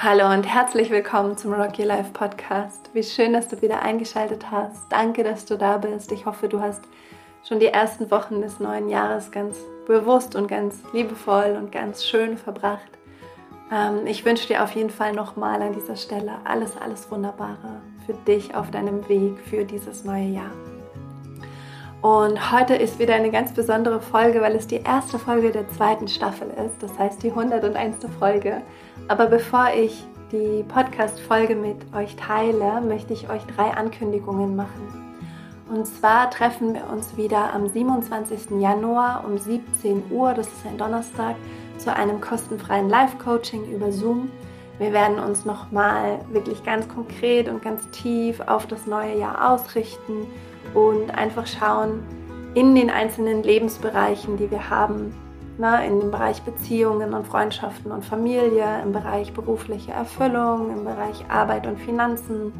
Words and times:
Hallo 0.00 0.32
und 0.32 0.44
herzlich 0.44 0.90
willkommen 0.90 1.36
zum 1.36 1.52
Rocky 1.52 1.82
Life 1.82 2.12
Podcast. 2.12 2.88
Wie 2.92 3.02
schön, 3.02 3.32
dass 3.32 3.48
du 3.48 3.60
wieder 3.62 3.82
eingeschaltet 3.82 4.48
hast. 4.48 4.92
Danke, 4.92 5.24
dass 5.24 5.44
du 5.44 5.58
da 5.58 5.76
bist. 5.76 6.12
Ich 6.12 6.24
hoffe, 6.24 6.48
du 6.48 6.60
hast 6.60 6.82
schon 7.42 7.58
die 7.58 7.66
ersten 7.66 8.08
Wochen 8.12 8.40
des 8.40 8.60
neuen 8.60 8.88
Jahres 8.88 9.32
ganz 9.32 9.56
bewusst 9.88 10.36
und 10.36 10.46
ganz 10.46 10.76
liebevoll 10.92 11.56
und 11.58 11.72
ganz 11.72 12.06
schön 12.06 12.38
verbracht. 12.38 12.92
Ähm, 13.72 14.06
ich 14.06 14.24
wünsche 14.24 14.46
dir 14.46 14.62
auf 14.62 14.70
jeden 14.70 14.90
Fall 14.90 15.14
nochmal 15.14 15.60
an 15.62 15.72
dieser 15.72 15.96
Stelle 15.96 16.34
alles, 16.44 16.76
alles 16.76 17.10
Wunderbare 17.10 17.80
für 18.06 18.14
dich 18.14 18.54
auf 18.54 18.70
deinem 18.70 19.08
Weg 19.08 19.40
für 19.50 19.64
dieses 19.64 20.04
neue 20.04 20.28
Jahr. 20.28 20.52
Und 22.00 22.52
heute 22.52 22.76
ist 22.76 23.00
wieder 23.00 23.14
eine 23.14 23.32
ganz 23.32 23.52
besondere 23.52 24.00
Folge, 24.00 24.40
weil 24.40 24.54
es 24.54 24.68
die 24.68 24.82
erste 24.82 25.18
Folge 25.18 25.50
der 25.50 25.68
zweiten 25.68 26.06
Staffel 26.06 26.48
ist. 26.64 26.80
Das 26.80 26.96
heißt 26.96 27.20
die 27.24 27.30
101. 27.30 27.96
Folge. 28.20 28.62
Aber 29.08 29.26
bevor 29.26 29.70
ich 29.76 30.06
die 30.30 30.62
Podcast-Folge 30.62 31.56
mit 31.56 31.76
euch 31.92 32.14
teile, 32.14 32.80
möchte 32.82 33.14
ich 33.14 33.28
euch 33.28 33.42
drei 33.56 33.72
Ankündigungen 33.72 34.54
machen. 34.54 35.16
Und 35.68 35.86
zwar 35.86 36.30
treffen 36.30 36.72
wir 36.72 36.88
uns 36.88 37.16
wieder 37.16 37.52
am 37.52 37.68
27. 37.68 38.60
Januar 38.60 39.24
um 39.26 39.36
17 39.36 40.04
Uhr, 40.10 40.34
das 40.34 40.46
ist 40.46 40.66
ein 40.66 40.78
Donnerstag, 40.78 41.34
zu 41.78 41.92
einem 41.92 42.20
kostenfreien 42.20 42.88
Live-Coaching 42.88 43.72
über 43.72 43.90
Zoom. 43.90 44.30
Wir 44.78 44.92
werden 44.92 45.18
uns 45.18 45.44
nochmal 45.44 46.20
wirklich 46.30 46.62
ganz 46.62 46.88
konkret 46.88 47.48
und 47.48 47.60
ganz 47.60 47.90
tief 47.90 48.40
auf 48.46 48.66
das 48.66 48.86
neue 48.86 49.18
Jahr 49.18 49.52
ausrichten 49.52 50.28
und 50.74 51.10
einfach 51.10 51.46
schauen 51.46 52.02
in 52.54 52.74
den 52.74 52.90
einzelnen 52.90 53.42
Lebensbereichen, 53.42 54.36
die 54.36 54.50
wir 54.50 54.70
haben, 54.70 55.14
ne, 55.58 55.86
in 55.86 56.00
dem 56.00 56.10
Bereich 56.10 56.42
Beziehungen 56.42 57.14
und 57.14 57.26
Freundschaften 57.26 57.92
und 57.92 58.04
Familie, 58.04 58.80
im 58.82 58.92
Bereich 58.92 59.32
berufliche 59.32 59.92
Erfüllung, 59.92 60.72
im 60.72 60.84
Bereich 60.84 61.24
Arbeit 61.28 61.66
und 61.66 61.78
Finanzen, 61.80 62.52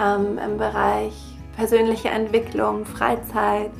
ähm, 0.00 0.38
im 0.38 0.58
Bereich 0.58 1.14
persönliche 1.56 2.08
Entwicklung, 2.08 2.84
Freizeit. 2.84 3.70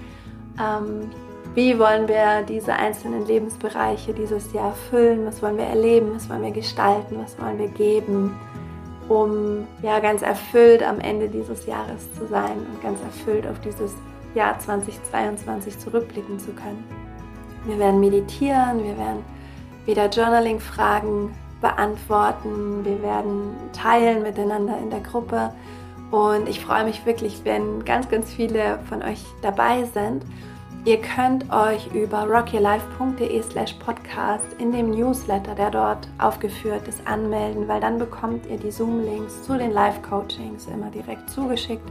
Ähm, 0.61 1.11
wie 1.55 1.79
wollen 1.79 2.09
wir 2.09 2.43
diese 2.43 2.73
einzelnen 2.73 3.27
Lebensbereiche 3.27 4.13
dieses 4.13 4.53
Jahr 4.53 4.71
erfüllen? 4.71 5.27
Was 5.27 5.41
wollen 5.41 5.57
wir 5.57 5.67
erleben? 5.67 6.13
Was 6.15 6.29
wollen 6.29 6.43
wir 6.43 6.51
gestalten? 6.51 7.19
Was 7.23 7.39
wollen 7.41 7.59
wir 7.59 7.69
geben? 7.69 8.35
Um 9.09 9.67
ja 9.83 10.01
ganz 10.01 10.23
erfüllt 10.23 10.83
am 10.83 11.01
Ende 11.01 11.29
dieses 11.29 11.67
Jahres 11.67 12.13
zu 12.15 12.27
sein 12.27 12.59
und 12.59 12.83
ganz 12.83 13.01
erfüllt 13.01 13.47
auf 13.47 13.61
dieses 13.61 13.93
Jahr 14.35 14.59
2022 14.59 15.79
zurückblicken 15.79 16.39
zu 16.39 16.53
können. 16.53 16.85
Wir 17.67 17.79
werden 17.79 18.01
meditieren, 18.01 18.83
wir 18.83 18.97
werden 18.99 19.25
wieder 19.87 20.09
Journaling-Fragen 20.09 21.35
beantworten, 21.61 22.85
wir 22.85 23.03
werden 23.03 23.55
teilen 23.73 24.23
miteinander 24.23 24.77
in 24.79 24.91
der 24.91 25.01
Gruppe 25.01 25.53
und 26.11 26.49
ich 26.49 26.61
freue 26.61 26.85
mich 26.85 27.07
wirklich, 27.07 27.41
wenn 27.45 27.85
ganz, 27.85 28.09
ganz 28.09 28.33
viele 28.33 28.79
von 28.89 29.03
euch 29.03 29.25
dabei 29.43 29.85
sind. 29.85 30.25
Ihr 30.87 31.01
könnt 31.01 31.51
euch 31.51 31.95
über 31.95 32.25
rockylife.de 32.25 33.43
slash 33.43 33.73
podcast 33.73 34.45
in 34.59 34.71
dem 34.71 34.91
Newsletter, 34.91 35.55
der 35.55 35.71
dort 35.71 36.07
aufgeführt 36.19 36.87
ist, 36.87 37.07
anmelden, 37.07 37.67
weil 37.69 37.81
dann 37.81 37.99
bekommt 37.99 38.45
ihr 38.45 38.59
die 38.59 38.71
Zoom-Links 38.71 39.45
zu 39.45 39.57
den 39.57 39.71
Live-Coachings 39.71 40.67
immer 40.67 40.91
direkt 40.91 41.31
zugeschickt 41.31 41.89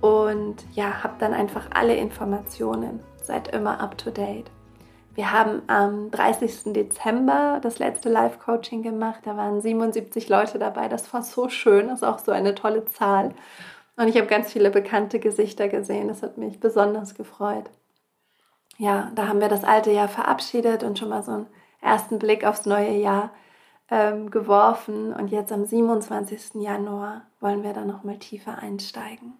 und 0.00 0.54
ja, 0.74 1.02
habt 1.02 1.22
dann 1.22 1.34
einfach 1.34 1.66
alle 1.74 1.96
Informationen, 1.96 3.00
seid 3.20 3.48
immer 3.48 3.80
up-to-date. 3.80 4.48
Wir 5.16 5.32
haben 5.32 5.62
am 5.66 6.12
30. 6.12 6.72
Dezember 6.72 7.58
das 7.62 7.80
letzte 7.80 8.10
Live-Coaching 8.10 8.84
gemacht, 8.84 9.22
da 9.24 9.36
waren 9.36 9.60
77 9.60 10.28
Leute 10.28 10.60
dabei, 10.60 10.86
das 10.86 11.12
war 11.12 11.24
so 11.24 11.48
schön, 11.48 11.88
das 11.88 12.02
ist 12.02 12.04
auch 12.04 12.20
so 12.20 12.30
eine 12.30 12.54
tolle 12.54 12.84
Zahl. 12.84 13.34
Und 13.96 14.06
ich 14.06 14.16
habe 14.16 14.28
ganz 14.28 14.52
viele 14.52 14.70
bekannte 14.70 15.18
Gesichter 15.18 15.66
gesehen, 15.66 16.06
das 16.06 16.22
hat 16.22 16.38
mich 16.38 16.60
besonders 16.60 17.16
gefreut 17.16 17.70
ja, 18.78 19.10
da 19.14 19.28
haben 19.28 19.40
wir 19.40 19.48
das 19.48 19.64
alte 19.64 19.90
Jahr 19.90 20.08
verabschiedet 20.08 20.82
und 20.82 20.98
schon 20.98 21.08
mal 21.08 21.22
so 21.22 21.32
einen 21.32 21.46
ersten 21.80 22.18
Blick 22.18 22.44
aufs 22.44 22.66
neue 22.66 22.92
Jahr 22.92 23.30
ähm, 23.90 24.30
geworfen. 24.30 25.12
Und 25.12 25.28
jetzt 25.28 25.52
am 25.52 25.64
27. 25.64 26.62
Januar 26.62 27.22
wollen 27.40 27.62
wir 27.62 27.72
da 27.72 27.84
nochmal 27.84 28.18
tiefer 28.18 28.58
einsteigen. 28.58 29.34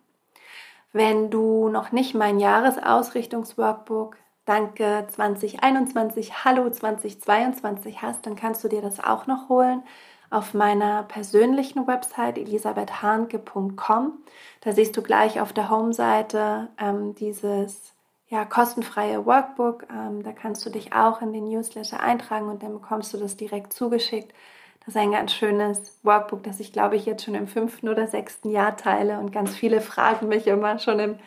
Wenn 0.93 1.31
du 1.31 1.69
noch 1.69 1.91
nicht 1.91 2.15
mein 2.15 2.39
Jahresausrichtungsworkbook 2.39 4.17
Danke 4.45 5.07
2021, 5.11 6.45
Hallo 6.45 6.69
2022 6.69 8.03
hast, 8.03 8.27
dann 8.27 8.37
kannst 8.37 8.63
du 8.63 8.69
dir 8.69 8.83
das 8.83 9.03
auch 9.03 9.27
noch 9.27 9.49
holen 9.49 9.83
auf 10.29 10.53
meiner 10.53 11.05
persönlichen 11.05 11.87
Website 11.87 12.37
elisabethhahnke.com. 12.39 14.13
Da 14.61 14.73
siehst 14.73 14.97
du 14.97 15.03
gleich 15.03 15.41
auf 15.41 15.53
der 15.53 15.71
Home-Seite 15.71 16.69
ähm, 16.79 17.15
dieses 17.15 17.94
ja, 18.35 18.45
kostenfreie 18.45 19.25
Workbook. 19.27 19.87
Ähm, 19.91 20.25
da 20.25 20.33
kannst 20.33 20.67
du 20.67 20.71
dich 20.71 20.93
auch 20.93 21.23
in 21.23 21.33
den 21.33 21.49
Newsletter 21.49 22.01
eintragen 22.01 22.49
und 22.49 22.65
dann 22.65 22.73
bekommst 22.73 23.15
du 23.15 23.17
das 23.17 23.37
direkt 23.37 23.73
zugeschickt. 23.73 24.35
Das 24.81 24.89
ist 24.89 25.01
ein 25.01 25.13
ganz 25.13 25.33
schönes 25.33 26.01
Workbook, 26.03 26.43
das 26.43 26.59
ich 26.59 26.73
glaube 26.73 26.97
ich 26.97 27.07
jetzt 27.07 27.25
schon 27.25 27.37
im 27.37 27.47
fünften 27.47 27.89
oder 27.89 28.09
sechsten 28.09 28.51
Jahr 28.51 28.77
teile 28.77 29.21
und 29.21 29.33
ganz 29.33 29.55
viele 29.55 29.81
fragen 29.81 30.27
mich 30.29 30.49
immer 30.49 30.81
schon 30.81 30.99
im 30.99 31.19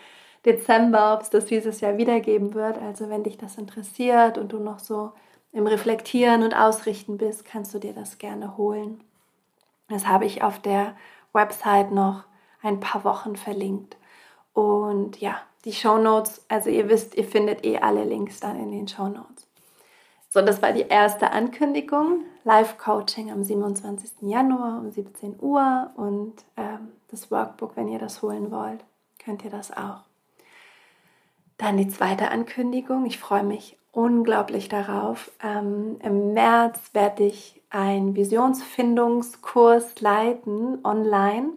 Dezember, 0.46 1.14
ob 1.14 1.22
es 1.22 1.30
das 1.30 1.46
dieses 1.46 1.80
Jahr 1.80 1.98
wiedergeben 1.98 2.54
wird. 2.54 2.78
Also 2.78 3.10
wenn 3.10 3.24
dich 3.24 3.38
das 3.38 3.58
interessiert 3.58 4.38
und 4.38 4.52
du 4.52 4.60
noch 4.60 4.80
so 4.80 5.14
im 5.54 5.66
Reflektieren 5.66 6.44
und 6.44 6.54
Ausrichten 6.54 7.18
bist, 7.18 7.46
kannst 7.46 7.74
du 7.74 7.80
dir 7.80 7.94
das 7.94 8.18
gerne 8.18 8.58
holen. 8.58 9.02
Das 9.88 10.08
habe 10.08 10.26
ich 10.26 10.44
auf 10.44 10.60
der 10.60 10.96
Website 11.32 11.92
noch 11.92 12.26
ein 12.62 12.82
paar 12.82 13.06
Wochen 13.06 13.38
verlinkt. 13.38 13.96
Und 14.54 15.22
ja, 15.22 15.40
die 15.66 15.74
Show 15.74 15.98
Notes, 15.98 16.46
also 16.48 16.70
ihr 16.70 16.90
wisst, 16.90 17.16
ihr 17.16 17.24
findet 17.24 17.66
eh 17.66 17.78
alle 17.80 18.04
Links 18.04 18.40
dann 18.40 18.58
in 18.60 18.72
den 18.72 18.88
Show 18.88 19.08
Notes. 19.08 19.48
So, 20.30 20.42
das 20.42 20.62
war 20.62 20.72
die 20.72 20.88
erste 20.88 21.32
Ankündigung. 21.32 22.26
Live-Coaching 22.44 23.32
am 23.32 23.44
27. 23.44 24.22
Januar 24.22 24.80
um 24.80 24.92
17 24.92 25.38
Uhr 25.42 25.92
und 25.96 26.34
ähm, 26.56 26.90
das 27.10 27.32
Workbook, 27.32 27.76
wenn 27.76 27.88
ihr 27.88 28.00
das 28.00 28.22
holen 28.22 28.52
wollt, 28.52 28.84
könnt 29.24 29.44
ihr 29.44 29.50
das 29.50 29.76
auch. 29.76 30.02
Dann 31.58 31.78
die 31.78 31.88
zweite 31.88 32.30
Ankündigung. 32.30 33.06
Ich 33.06 33.18
freue 33.18 33.44
mich 33.44 33.78
unglaublich 33.92 34.70
darauf. 34.70 35.32
Ähm, 35.42 35.98
Im 36.04 36.34
März 36.34 36.92
werde 36.94 37.24
ich 37.24 37.62
einen 37.70 38.16
Visionsfindungskurs 38.16 40.00
leiten 40.00 40.86
online. 40.86 41.50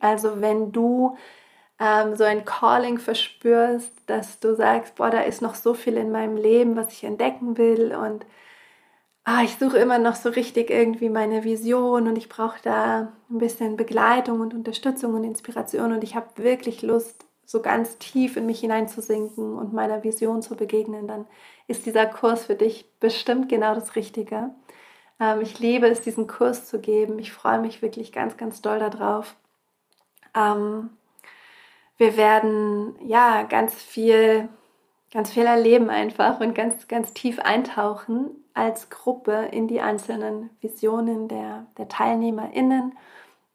Also 0.00 0.40
wenn 0.40 0.72
du 0.72 1.16
ähm, 1.80 2.16
so 2.16 2.24
ein 2.24 2.44
Calling 2.44 2.98
verspürst, 2.98 3.92
dass 4.06 4.40
du 4.40 4.54
sagst, 4.56 4.94
boah, 4.96 5.10
da 5.10 5.20
ist 5.22 5.42
noch 5.42 5.54
so 5.54 5.74
viel 5.74 5.96
in 5.96 6.12
meinem 6.12 6.36
Leben, 6.36 6.76
was 6.76 6.92
ich 6.92 7.04
entdecken 7.04 7.58
will 7.58 7.94
und 7.94 8.26
ah, 9.24 9.42
ich 9.42 9.56
suche 9.58 9.78
immer 9.78 9.98
noch 9.98 10.16
so 10.16 10.28
richtig 10.30 10.70
irgendwie 10.70 11.08
meine 11.08 11.44
Vision 11.44 12.08
und 12.08 12.16
ich 12.16 12.28
brauche 12.28 12.58
da 12.62 13.12
ein 13.30 13.38
bisschen 13.38 13.76
Begleitung 13.76 14.40
und 14.40 14.54
Unterstützung 14.54 15.14
und 15.14 15.24
Inspiration 15.24 15.92
und 15.92 16.04
ich 16.04 16.14
habe 16.14 16.28
wirklich 16.36 16.82
Lust, 16.82 17.24
so 17.46 17.60
ganz 17.60 17.98
tief 17.98 18.36
in 18.36 18.46
mich 18.46 18.60
hineinzusinken 18.60 19.54
und 19.58 19.72
meiner 19.72 20.02
Vision 20.02 20.42
zu 20.42 20.56
begegnen, 20.56 21.06
dann 21.06 21.26
ist 21.66 21.86
dieser 21.86 22.06
Kurs 22.06 22.44
für 22.46 22.54
dich 22.54 22.90
bestimmt 23.00 23.48
genau 23.48 23.74
das 23.74 23.96
Richtige. 23.96 24.50
Ähm, 25.20 25.40
ich 25.42 25.58
liebe 25.58 25.86
es, 25.88 26.00
diesen 26.00 26.26
Kurs 26.26 26.66
zu 26.66 26.80
geben. 26.80 27.18
Ich 27.18 27.32
freue 27.32 27.60
mich 27.60 27.82
wirklich 27.82 28.12
ganz, 28.12 28.36
ganz 28.36 28.62
doll 28.62 28.78
darauf. 28.78 29.36
Ähm, 30.34 30.90
wir 31.96 32.16
werden 32.16 32.96
ja 33.06 33.42
ganz 33.42 33.74
viel, 33.74 34.48
ganz 35.12 35.30
viel 35.30 35.46
erleben 35.46 35.90
einfach 35.90 36.40
und 36.40 36.54
ganz, 36.54 36.88
ganz 36.88 37.14
tief 37.14 37.38
eintauchen 37.38 38.30
als 38.54 38.90
Gruppe 38.90 39.48
in 39.50 39.68
die 39.68 39.80
einzelnen 39.80 40.50
Visionen 40.60 41.28
der, 41.28 41.66
der 41.76 41.88
TeilnehmerInnen. 41.88 42.96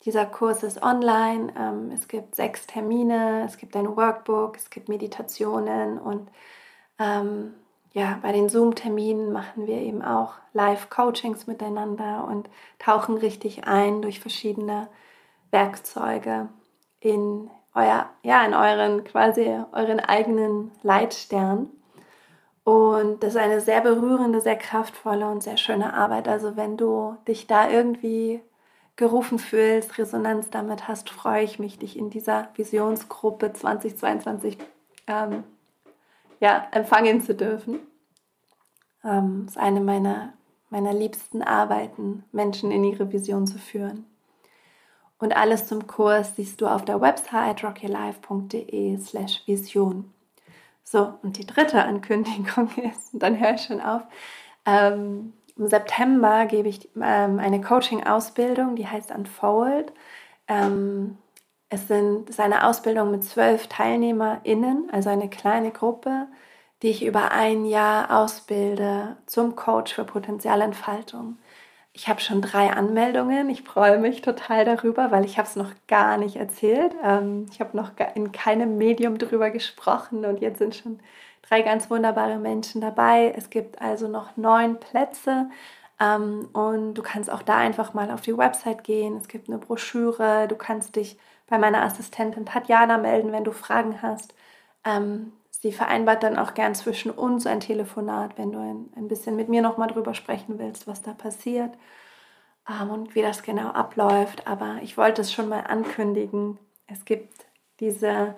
Dieser 0.06 0.26
Kurs 0.26 0.64
ist 0.64 0.82
online. 0.82 1.54
Ähm, 1.58 1.92
es 1.92 2.08
gibt 2.08 2.36
sechs 2.36 2.68
Termine, 2.68 3.44
es 3.46 3.58
gibt 3.58 3.76
ein 3.76 3.96
Workbook, 3.96 4.56
es 4.58 4.70
gibt 4.70 4.88
Meditationen 4.90 5.98
und 5.98 6.30
ähm, 7.00 7.54
ja, 7.94 8.20
bei 8.22 8.32
den 8.32 8.50
Zoom-Terminen 8.50 9.32
machen 9.32 9.66
wir 9.66 9.78
eben 9.78 10.04
auch 10.04 10.34
Live-Coachings 10.54 11.48
miteinander 11.48 12.28
und 12.28 12.50
tauchen 12.78 13.18
richtig 13.18 13.66
ein 13.66 14.02
durch 14.02 14.20
verschiedene 14.20 14.88
Werkzeuge 15.52 16.50
in 17.00 17.50
euer, 17.80 18.10
ja, 18.24 18.46
in 18.46 18.54
euren 18.54 19.04
quasi 19.04 19.50
euren 19.72 20.00
eigenen 20.00 20.72
Leitstern. 20.84 21.70
Und 22.64 23.24
das 23.24 23.32
ist 23.32 23.42
eine 23.42 23.62
sehr 23.62 23.82
berührende, 23.82 24.42
sehr 24.42 24.58
kraftvolle 24.58 25.28
und 25.28 25.42
sehr 25.42 25.58
schöne 25.58 25.94
Arbeit. 25.94 26.28
Also 26.28 26.56
wenn 26.56 26.78
du 26.78 27.16
dich 27.28 27.48
da 27.48 27.70
irgendwie 27.70 28.42
gerufen 28.96 29.40
fühlst, 29.40 29.98
Resonanz 29.98 30.50
damit 30.50 30.88
hast, 30.88 31.10
freue 31.10 31.44
ich 31.44 31.58
mich, 31.58 31.80
dich 31.80 31.98
in 31.98 32.10
dieser 32.10 32.50
Visionsgruppe 32.56 33.54
2022 33.54 34.58
ähm, 35.08 35.46
ja, 36.42 36.68
empfangen 36.72 37.22
zu 37.22 37.34
dürfen. 37.34 37.80
Ähm, 39.04 39.46
ist 39.48 39.58
eine 39.58 39.80
meiner, 39.80 40.34
meiner 40.70 40.94
liebsten 40.94 41.42
Arbeiten, 41.42 42.26
Menschen 42.34 42.72
in 42.72 42.84
ihre 42.84 43.12
Vision 43.12 43.48
zu 43.48 43.58
führen. 43.58 44.06
Und 45.20 45.36
alles 45.36 45.68
zum 45.68 45.86
Kurs 45.86 46.36
siehst 46.36 46.62
du 46.62 46.68
auf 46.68 46.86
der 46.86 47.02
Website 47.02 47.64
rockyourlife.de 47.64 48.98
slash 48.98 49.44
Vision. 49.46 50.14
So, 50.84 51.14
und 51.22 51.38
die 51.38 51.46
dritte 51.46 51.84
Ankündigung 51.84 52.70
ist, 52.78 53.14
und 53.14 53.22
dann 53.22 53.40
höre 53.40 53.56
ich 53.56 53.62
schon 53.62 53.82
auf, 53.82 54.02
ähm, 54.66 55.34
im 55.58 55.68
September 55.68 56.46
gebe 56.46 56.70
ich 56.70 56.90
ähm, 56.96 57.38
eine 57.40 57.60
Coaching-Ausbildung, 57.62 58.76
die 58.78 58.88
heißt 58.88 59.12
Unfold. 59.12 59.92
Ähm, 60.48 61.18
es, 61.70 61.88
sind, 61.88 62.30
es 62.30 62.36
ist 62.38 62.40
eine 62.40 62.66
Ausbildung 62.66 63.12
mit 63.12 63.24
zwölf 63.26 63.68
TeilnehmerInnen, 63.68 64.90
also 64.92 65.10
eine 65.10 65.30
kleine 65.30 65.72
Gruppe, 65.72 66.28
die 66.82 66.90
ich 66.90 67.04
über 67.06 67.32
ein 67.32 67.66
Jahr 67.66 68.22
ausbilde 68.22 69.18
zum 69.26 69.56
Coach 69.58 69.94
für 69.94 70.06
Potenzialentfaltung. 70.06 71.38
Ich 72.00 72.08
habe 72.08 72.22
schon 72.22 72.42
drei 72.42 72.72
Anmeldungen. 72.72 73.50
Ich 73.50 73.64
freue 73.64 73.98
mich 73.98 74.22
total 74.22 74.64
darüber, 74.64 75.12
weil 75.12 75.26
ich 75.26 75.38
habe 75.38 75.50
es 75.50 75.58
noch 75.58 75.72
gar 75.90 76.16
nicht 76.16 76.38
erzählt. 76.38 76.96
Ähm, 77.04 77.46
ich 77.52 77.60
habe 77.60 77.76
noch 77.76 77.92
in 78.16 78.32
keinem 78.32 78.78
Medium 78.78 79.18
darüber 79.18 79.50
gesprochen 79.52 80.24
und 80.24 80.40
jetzt 80.40 80.60
sind 80.60 80.76
schon 80.76 81.02
drei 81.42 81.62
ganz 81.62 81.90
wunderbare 81.90 82.38
Menschen 82.38 82.80
dabei. 82.80 83.34
Es 83.36 83.50
gibt 83.50 83.82
also 83.82 84.08
noch 84.08 84.38
neun 84.38 84.80
Plätze 84.80 85.50
ähm, 86.00 86.48
und 86.54 86.94
du 86.94 87.02
kannst 87.02 87.30
auch 87.30 87.42
da 87.44 87.58
einfach 87.58 87.94
mal 87.94 88.12
auf 88.12 88.22
die 88.22 88.38
Website 88.38 88.86
gehen. 88.86 89.18
Es 89.18 89.28
gibt 89.28 89.50
eine 89.50 89.58
Broschüre. 89.58 90.48
Du 90.48 90.56
kannst 90.56 90.96
dich 90.96 91.18
bei 91.48 91.58
meiner 91.58 91.82
Assistentin 91.84 92.46
Tatjana 92.46 92.98
melden, 92.98 93.34
wenn 93.34 93.44
du 93.44 93.52
Fragen 93.52 94.02
hast. 94.02 94.34
Ähm, 94.86 95.34
sie 95.62 95.72
vereinbart 95.72 96.24
dann 96.24 96.38
auch 96.38 96.54
gern 96.54 96.74
zwischen 96.74 97.12
uns 97.12 97.46
ein 97.46 97.60
Telefonat, 97.60 98.38
wenn 98.38 98.52
du 98.52 98.60
ein, 98.60 98.92
ein 98.96 99.08
bisschen 99.08 99.36
mit 99.36 99.50
mir 99.50 99.62
nochmal 99.62 99.90
drüber 99.90 100.14
sprechen 100.14 100.58
willst, 100.58 100.88
was 100.88 101.02
da 101.02 101.14
passiert 101.14 101.74
ähm, 102.70 102.90
und 102.90 103.16
wie 103.16 103.22
das 103.22 103.44
genau 103.44 103.70
abläuft. 103.70 104.48
Aber 104.48 104.78
ich 104.82 104.98
wollte 104.98 105.22
es 105.22 105.32
schon 105.32 105.50
mal 105.50 105.62
ankündigen. 105.62 106.58
Es 106.88 107.06
gibt 107.06 107.46
diese 107.80 108.36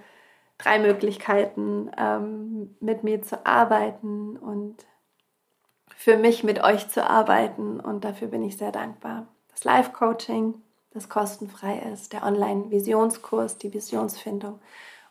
drei 0.57 0.79
Möglichkeiten, 0.79 1.91
ähm, 1.97 2.75
mit 2.79 3.03
mir 3.03 3.21
zu 3.21 3.45
arbeiten 3.45 4.37
und 4.37 4.85
für 5.95 6.17
mich 6.17 6.43
mit 6.43 6.63
euch 6.63 6.89
zu 6.89 7.07
arbeiten. 7.07 7.79
Und 7.79 8.03
dafür 8.03 8.27
bin 8.29 8.43
ich 8.43 8.57
sehr 8.57 8.71
dankbar. 8.71 9.27
Das 9.51 9.63
Live-Coaching, 9.63 10.55
das 10.91 11.07
kostenfrei 11.07 11.79
ist, 11.93 12.13
der 12.13 12.23
Online-Visionskurs, 12.23 13.57
die 13.59 13.73
Visionsfindung 13.73 14.59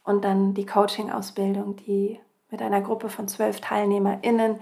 und 0.04 0.24
dann 0.24 0.54
die 0.54 0.66
Coaching-Ausbildung, 0.66 1.76
die 1.76 2.20
mit 2.50 2.62
einer 2.62 2.80
Gruppe 2.80 3.08
von 3.08 3.28
zwölf 3.28 3.60
TeilnehmerInnen 3.60 4.60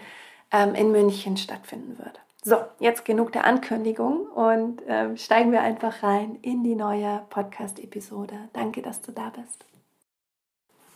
ähm, 0.52 0.74
in 0.74 0.92
München 0.92 1.36
stattfinden 1.36 1.98
wird. 1.98 2.20
So, 2.42 2.56
jetzt 2.78 3.04
genug 3.04 3.32
der 3.32 3.44
Ankündigung 3.44 4.26
und 4.28 4.82
ähm, 4.86 5.16
steigen 5.16 5.52
wir 5.52 5.60
einfach 5.60 6.02
rein 6.02 6.38
in 6.42 6.62
die 6.62 6.76
neue 6.76 7.22
Podcast-Episode. 7.30 8.48
Danke, 8.52 8.80
dass 8.80 9.02
du 9.02 9.12
da 9.12 9.30
bist. 9.30 9.64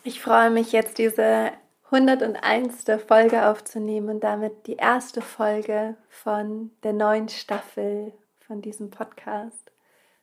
Ich 0.05 0.21
freue 0.21 0.51
mich 0.51 0.73
jetzt, 0.73 0.99
diese 0.99 1.53
101. 1.91 2.85
Folge 3.07 3.47
aufzunehmen 3.47 4.09
und 4.09 4.25
damit 4.25 4.67
die 4.67 4.77
erste 4.77 5.21
Folge 5.21 5.97
von 6.09 6.71
der 6.85 6.93
neuen 6.93 7.29
Staffel 7.29 8.13
von 8.47 8.63
diesem 8.63 8.91
Podcast. 8.91 9.72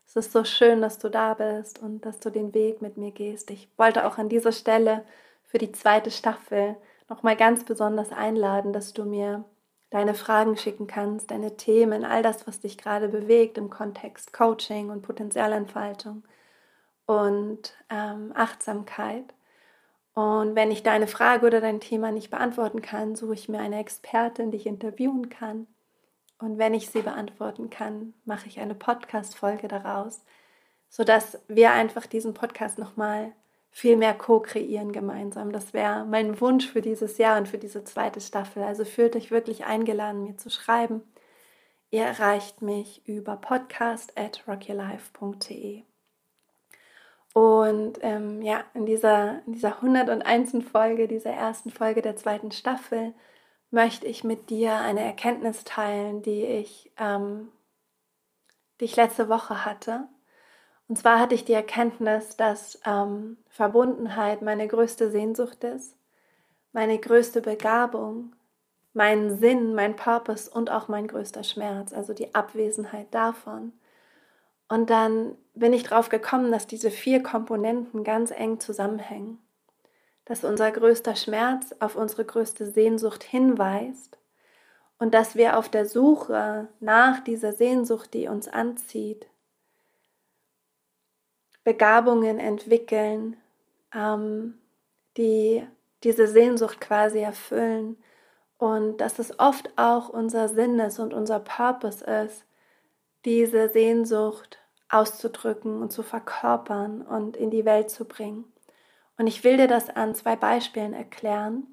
Es 0.09 0.15
ist 0.15 0.31
so 0.31 0.43
schön, 0.43 0.81
dass 0.81 0.97
du 0.97 1.07
da 1.07 1.35
bist 1.35 1.83
und 1.83 2.03
dass 2.03 2.19
du 2.19 2.31
den 2.31 2.55
Weg 2.55 2.81
mit 2.81 2.97
mir 2.97 3.11
gehst. 3.11 3.51
Ich 3.51 3.69
wollte 3.77 4.07
auch 4.07 4.17
an 4.17 4.27
dieser 4.27 4.51
Stelle 4.51 5.05
für 5.45 5.59
die 5.59 5.71
zweite 5.71 6.09
Staffel 6.09 6.75
nochmal 7.09 7.35
ganz 7.35 7.63
besonders 7.63 8.11
einladen, 8.11 8.73
dass 8.73 8.93
du 8.93 9.05
mir 9.05 9.45
deine 9.91 10.15
Fragen 10.15 10.57
schicken 10.57 10.87
kannst, 10.87 11.29
deine 11.29 11.57
Themen, 11.57 12.05
all 12.05 12.23
das, 12.23 12.47
was 12.47 12.59
dich 12.59 12.79
gerade 12.79 13.07
bewegt 13.07 13.59
im 13.59 13.69
Kontext 13.69 14.33
Coaching 14.33 14.89
und 14.89 15.03
Potenzialentfaltung 15.03 16.23
und 17.05 17.75
ähm, 17.91 18.31
Achtsamkeit. 18.33 19.25
Und 20.15 20.55
wenn 20.55 20.71
ich 20.71 20.81
deine 20.81 21.05
Frage 21.05 21.45
oder 21.45 21.61
dein 21.61 21.81
Thema 21.81 22.11
nicht 22.11 22.31
beantworten 22.31 22.81
kann, 22.81 23.15
suche 23.15 23.35
ich 23.35 23.47
mir 23.47 23.59
eine 23.59 23.79
Expertin, 23.79 24.49
die 24.49 24.57
ich 24.57 24.65
interviewen 24.65 25.29
kann 25.29 25.67
und 26.39 26.57
wenn 26.57 26.73
ich 26.73 26.89
sie 26.89 27.01
beantworten 27.01 27.69
kann, 27.69 28.13
mache 28.25 28.47
ich 28.47 28.59
eine 28.59 28.75
Podcast-Folge 28.75 29.67
daraus, 29.67 30.23
sodass 30.89 31.37
wir 31.47 31.71
einfach 31.71 32.05
diesen 32.05 32.33
Podcast 32.33 32.79
nochmal 32.79 33.33
viel 33.71 33.97
mehr 33.97 34.13
co-kreieren 34.13 34.91
gemeinsam. 34.91 35.51
Das 35.51 35.73
wäre 35.73 36.05
mein 36.05 36.39
Wunsch 36.41 36.67
für 36.67 36.81
dieses 36.81 37.17
Jahr 37.17 37.37
und 37.37 37.47
für 37.47 37.57
diese 37.57 37.83
zweite 37.83 38.21
Staffel. 38.21 38.63
Also 38.63 38.85
fühlt 38.85 39.15
euch 39.15 39.31
wirklich 39.31 39.65
eingeladen, 39.65 40.23
mir 40.23 40.37
zu 40.37 40.49
schreiben. 40.49 41.03
Ihr 41.91 42.03
erreicht 42.03 42.61
mich 42.61 43.07
über 43.07 43.35
podcast 43.35 44.17
at 44.17 44.43
rockylife.de. 44.47 45.83
Und 47.33 47.99
ähm, 48.01 48.41
ja, 48.41 48.63
in 48.73 48.85
dieser, 48.85 49.41
in 49.45 49.53
dieser 49.53 49.77
101. 49.77 50.57
Folge, 50.71 51.07
dieser 51.07 51.31
ersten 51.31 51.69
Folge 51.69 52.01
der 52.01 52.15
zweiten 52.15 52.51
Staffel, 52.51 53.13
möchte 53.71 54.07
ich 54.07 54.23
mit 54.23 54.49
dir 54.49 54.75
eine 54.75 55.01
Erkenntnis 55.01 55.63
teilen, 55.63 56.21
die 56.21 56.43
ich, 56.43 56.91
ähm, 56.97 57.49
die 58.79 58.85
ich 58.85 58.95
letzte 58.95 59.29
Woche 59.29 59.65
hatte. 59.65 60.07
Und 60.87 60.97
zwar 60.97 61.19
hatte 61.19 61.35
ich 61.35 61.45
die 61.45 61.53
Erkenntnis, 61.53 62.35
dass 62.35 62.79
ähm, 62.85 63.37
Verbundenheit 63.47 64.41
meine 64.41 64.67
größte 64.67 65.11
Sehnsucht 65.11 65.63
ist, 65.63 65.95
meine 66.71 66.97
größte 66.97 67.41
Begabung, 67.41 68.35
mein 68.93 69.37
Sinn, 69.37 69.75
mein 69.75 69.95
Purpose 69.95 70.49
und 70.49 70.71
auch 70.71 70.87
mein 70.87 71.07
größter 71.07 71.43
Schmerz, 71.43 71.93
also 71.93 72.13
die 72.13 72.33
Abwesenheit 72.33 73.13
davon. 73.13 73.73
Und 74.67 74.89
dann 74.89 75.35
bin 75.53 75.73
ich 75.73 75.83
drauf 75.83 76.09
gekommen, 76.09 76.51
dass 76.51 76.65
diese 76.65 76.89
vier 76.89 77.21
Komponenten 77.21 78.03
ganz 78.03 78.31
eng 78.31 78.59
zusammenhängen 78.59 79.39
dass 80.29 80.43
unser 80.43 80.71
größter 80.71 81.15
Schmerz 81.15 81.73
auf 81.79 81.95
unsere 81.95 82.23
größte 82.23 82.67
Sehnsucht 82.67 83.23
hinweist 83.23 84.19
und 84.99 85.15
dass 85.15 85.35
wir 85.35 85.57
auf 85.57 85.69
der 85.69 85.87
Suche 85.87 86.67
nach 86.79 87.23
dieser 87.23 87.51
Sehnsucht, 87.51 88.13
die 88.13 88.27
uns 88.27 88.47
anzieht, 88.47 89.25
Begabungen 91.63 92.37
entwickeln, 92.37 93.37
ähm, 93.91 94.59
die 95.17 95.67
diese 96.03 96.27
Sehnsucht 96.27 96.79
quasi 96.79 97.19
erfüllen 97.21 97.97
und 98.59 98.97
dass 98.97 99.17
es 99.17 99.39
oft 99.39 99.71
auch 99.77 100.09
unser 100.09 100.47
Sinn 100.47 100.77
ist 100.77 100.99
und 100.99 101.11
unser 101.11 101.39
Purpose 101.39 102.05
ist, 102.05 102.45
diese 103.25 103.69
Sehnsucht 103.69 104.59
auszudrücken 104.89 105.81
und 105.81 105.91
zu 105.91 106.03
verkörpern 106.03 107.01
und 107.01 107.35
in 107.35 107.49
die 107.49 107.65
Welt 107.65 107.89
zu 107.89 108.05
bringen. 108.05 108.45
Und 109.19 109.27
ich 109.27 109.43
will 109.43 109.57
dir 109.57 109.67
das 109.67 109.89
an 109.89 110.15
zwei 110.15 110.37
Beispielen 110.37 110.93
erklären. 110.93 111.67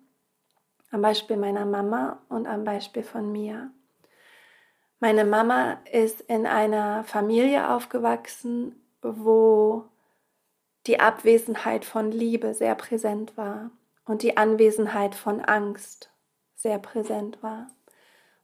Am 0.91 1.01
Beispiel 1.01 1.37
meiner 1.37 1.65
Mama 1.65 2.21
und 2.29 2.49
am 2.49 2.65
Beispiel 2.65 3.05
von 3.05 3.31
mir. 3.31 3.71
Meine 4.99 5.25
Mama 5.25 5.79
ist 5.93 6.23
in 6.23 6.45
einer 6.45 7.05
Familie 7.05 7.71
aufgewachsen, 7.71 8.75
wo 9.01 9.85
die 10.89 10.99
Abwesenheit 10.99 11.85
von 11.85 12.11
Liebe 12.11 12.53
sehr 12.53 12.75
präsent 12.75 13.37
war 13.37 13.71
und 14.07 14.23
die 14.23 14.37
Anwesenheit 14.37 15.15
von 15.15 15.41
Angst 15.41 16.11
sehr 16.57 16.81
präsent 16.81 17.45
war. 17.45 17.69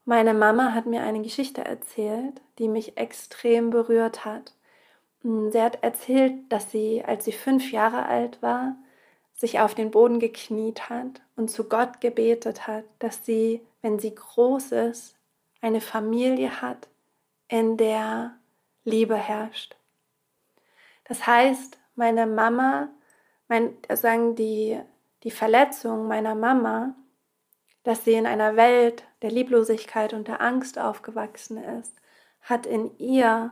Meine 0.05 0.33
Mama 0.33 0.75
hat 0.75 0.87
mir 0.87 1.03
eine 1.03 1.23
Geschichte 1.23 1.65
erzählt, 1.65 2.41
die 2.61 2.69
mich 2.69 2.97
extrem 2.97 3.71
berührt 3.71 4.25
hat. 4.25 4.55
Sie 5.25 5.61
hat 5.61 5.83
erzählt, 5.83 6.35
dass 6.51 6.71
sie, 6.71 7.05
als 7.05 7.25
sie 7.25 7.33
fünf 7.33 7.73
Jahre 7.73 8.07
alt 8.07 8.41
war, 8.43 8.77
sich 9.43 9.59
auf 9.59 9.75
den 9.75 9.91
Boden 9.91 10.21
gekniet 10.21 10.89
hat 10.89 11.21
und 11.35 11.51
zu 11.51 11.65
Gott 11.65 12.01
gebetet 12.01 12.69
hat, 12.69 12.85
dass 13.01 13.27
sie, 13.27 13.61
wenn 13.81 13.99
sie 13.99 14.15
groß 14.15 14.71
ist, 14.71 15.17
eine 15.61 15.81
Familie 15.81 16.63
hat, 16.63 16.87
in 17.49 17.77
der 17.77 18.37
Liebe 18.85 19.17
herrscht. 19.17 19.75
Das 21.03 21.27
heißt, 21.27 21.77
meine 21.97 22.29
Mama, 22.29 22.91
mein, 23.49 23.77
sagen 23.93 24.37
die, 24.37 24.79
die 25.25 25.33
Verletzung 25.33 26.07
meiner 26.07 26.37
Mama, 26.37 26.95
dass 27.83 28.05
sie 28.05 28.13
in 28.13 28.27
einer 28.27 28.55
Welt 28.55 29.03
der 29.23 29.33
Lieblosigkeit 29.33 30.13
und 30.15 30.29
der 30.29 30.41
Angst 30.41 30.79
aufgewachsen 30.79 31.59
ist, 31.81 31.97
hat 32.43 32.65
in 32.65 32.97
ihr 32.99 33.51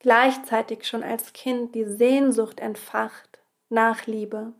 gleichzeitig 0.00 0.88
schon 0.88 1.04
als 1.04 1.32
Kind 1.32 1.76
die 1.76 1.84
Sehnsucht 1.84 2.58
entfacht 2.58 3.38
nach 3.68 4.06
Liebe. 4.06 4.54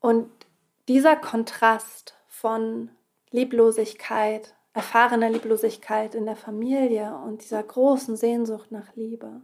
Und 0.00 0.30
dieser 0.86 1.16
Kontrast 1.16 2.14
von 2.28 2.90
Lieblosigkeit, 3.30 4.54
erfahrener 4.72 5.28
Lieblosigkeit 5.28 6.14
in 6.14 6.24
der 6.24 6.36
Familie 6.36 7.14
und 7.24 7.42
dieser 7.42 7.62
großen 7.62 8.16
Sehnsucht 8.16 8.70
nach 8.70 8.94
Liebe 8.94 9.42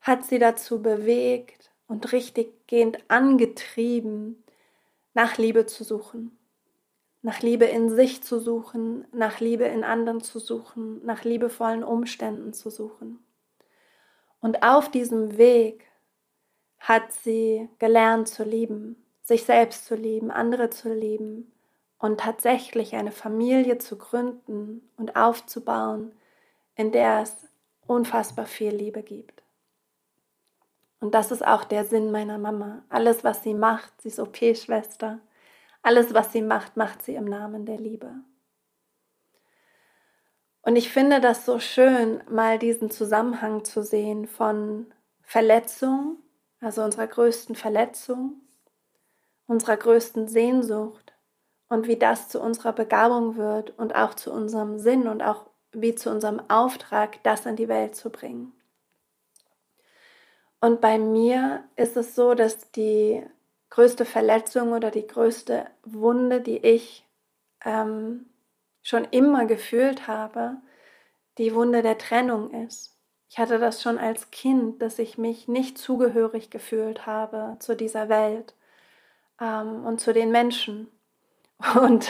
hat 0.00 0.24
sie 0.24 0.38
dazu 0.38 0.82
bewegt 0.82 1.72
und 1.86 2.12
richtiggehend 2.12 2.98
angetrieben, 3.08 4.44
nach 5.12 5.38
Liebe 5.38 5.66
zu 5.66 5.84
suchen, 5.84 6.38
nach 7.22 7.40
Liebe 7.40 7.64
in 7.64 7.88
sich 7.90 8.22
zu 8.22 8.38
suchen, 8.38 9.06
nach 9.12 9.40
Liebe 9.40 9.64
in 9.64 9.82
anderen 9.82 10.20
zu 10.20 10.38
suchen, 10.38 11.04
nach 11.04 11.24
liebevollen 11.24 11.82
Umständen 11.82 12.52
zu 12.52 12.70
suchen. 12.70 13.24
Und 14.40 14.62
auf 14.62 14.90
diesem 14.90 15.38
Weg 15.38 15.86
hat 16.78 17.12
sie 17.12 17.68
gelernt 17.78 18.28
zu 18.28 18.44
lieben, 18.44 19.03
sich 19.24 19.44
selbst 19.44 19.86
zu 19.86 19.94
lieben, 19.96 20.30
andere 20.30 20.70
zu 20.70 20.92
lieben 20.92 21.50
und 21.98 22.20
tatsächlich 22.20 22.94
eine 22.94 23.10
Familie 23.10 23.78
zu 23.78 23.96
gründen 23.96 24.88
und 24.96 25.16
aufzubauen, 25.16 26.12
in 26.76 26.92
der 26.92 27.22
es 27.22 27.34
unfassbar 27.86 28.46
viel 28.46 28.74
Liebe 28.74 29.02
gibt. 29.02 29.42
Und 31.00 31.14
das 31.14 31.30
ist 31.30 31.44
auch 31.44 31.64
der 31.64 31.84
Sinn 31.84 32.12
meiner 32.12 32.38
Mama. 32.38 32.84
Alles, 32.90 33.24
was 33.24 33.42
sie 33.42 33.54
macht, 33.54 34.02
sie 34.02 34.08
ist 34.08 34.20
OP-Schwester, 34.20 35.20
alles, 35.82 36.14
was 36.14 36.32
sie 36.32 36.42
macht, 36.42 36.76
macht 36.76 37.02
sie 37.02 37.14
im 37.14 37.24
Namen 37.24 37.66
der 37.66 37.78
Liebe. 37.78 38.10
Und 40.60 40.76
ich 40.76 40.90
finde 40.90 41.20
das 41.20 41.44
so 41.44 41.58
schön, 41.58 42.22
mal 42.30 42.58
diesen 42.58 42.90
Zusammenhang 42.90 43.64
zu 43.64 43.82
sehen 43.82 44.26
von 44.26 44.86
Verletzung, 45.22 46.16
also 46.60 46.82
unserer 46.82 47.06
größten 47.06 47.54
Verletzung, 47.54 48.40
unserer 49.46 49.76
größten 49.76 50.28
Sehnsucht 50.28 51.12
und 51.68 51.86
wie 51.86 51.96
das 51.96 52.28
zu 52.28 52.40
unserer 52.40 52.72
Begabung 52.72 53.36
wird 53.36 53.76
und 53.78 53.94
auch 53.94 54.14
zu 54.14 54.32
unserem 54.32 54.78
Sinn 54.78 55.08
und 55.08 55.22
auch 55.22 55.46
wie 55.72 55.94
zu 55.94 56.10
unserem 56.10 56.40
Auftrag, 56.48 57.22
das 57.24 57.46
in 57.46 57.56
die 57.56 57.68
Welt 57.68 57.96
zu 57.96 58.10
bringen. 58.10 58.52
Und 60.60 60.80
bei 60.80 60.98
mir 60.98 61.64
ist 61.76 61.96
es 61.96 62.14
so, 62.14 62.34
dass 62.34 62.70
die 62.70 63.22
größte 63.70 64.04
Verletzung 64.04 64.72
oder 64.72 64.90
die 64.90 65.06
größte 65.06 65.66
Wunde, 65.82 66.40
die 66.40 66.58
ich 66.58 67.06
ähm, 67.64 68.26
schon 68.82 69.04
immer 69.10 69.46
gefühlt 69.46 70.06
habe, 70.06 70.56
die 71.38 71.54
Wunde 71.54 71.82
der 71.82 71.98
Trennung 71.98 72.50
ist. 72.64 72.96
Ich 73.28 73.38
hatte 73.38 73.58
das 73.58 73.82
schon 73.82 73.98
als 73.98 74.30
Kind, 74.30 74.80
dass 74.80 74.98
ich 74.98 75.18
mich 75.18 75.48
nicht 75.48 75.76
zugehörig 75.76 76.50
gefühlt 76.50 77.04
habe 77.04 77.56
zu 77.58 77.74
dieser 77.74 78.08
Welt 78.08 78.54
ähm, 79.44 79.84
und 79.84 80.00
zu 80.00 80.12
den 80.12 80.30
Menschen. 80.30 80.88
Und 81.80 82.08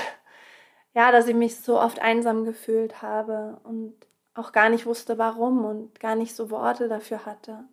ja, 0.95 1.13
dass 1.13 1.29
ich 1.29 1.35
mich 1.35 1.61
so 1.61 1.81
oft 1.81 2.01
einsam 2.01 2.45
gefühlt 2.45 3.03
habe 3.03 3.61
und 3.65 3.95
auch 4.35 4.53
gar 4.53 4.69
nicht 4.69 4.87
wusste, 4.87 5.19
warum 5.19 5.65
und 5.65 6.01
gar 6.01 6.17
nicht 6.17 6.35
so 6.35 6.51
Worte 6.51 6.89
dafür 6.89 7.27
hatte. 7.27 7.65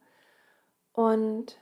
Und 0.93 1.57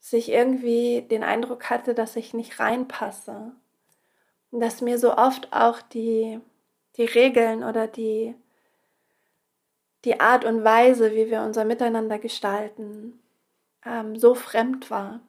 sich 0.00 0.30
irgendwie 0.30 1.02
den 1.02 1.22
Eindruck 1.22 1.70
hatte, 1.70 1.94
dass 1.94 2.16
ich 2.16 2.34
nicht 2.34 2.60
reinpasse. 2.60 3.52
Und 4.50 4.60
dass 4.60 4.80
mir 4.80 4.98
so 4.98 5.16
oft 5.16 5.52
auch 5.52 5.82
die 5.82 6.40
die 6.96 7.04
Regeln 7.04 7.62
oder 7.62 7.86
die, 7.86 8.34
die 10.04 10.20
Art 10.20 10.44
und 10.44 10.64
Weise, 10.64 11.12
wie 11.12 11.30
wir 11.30 11.42
unser 11.42 11.64
Miteinander 11.64 12.18
gestalten, 12.18 13.20
ähm, 13.84 14.16
so 14.16 14.34
fremd 14.34 14.90
war. 14.90 15.20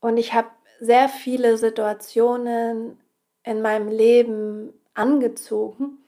Und 0.00 0.16
ich 0.16 0.32
habe 0.32 0.48
sehr 0.80 1.08
viele 1.08 1.58
Situationen 1.58 2.98
in 3.44 3.62
meinem 3.62 3.88
Leben 3.88 4.72
angezogen, 4.94 5.98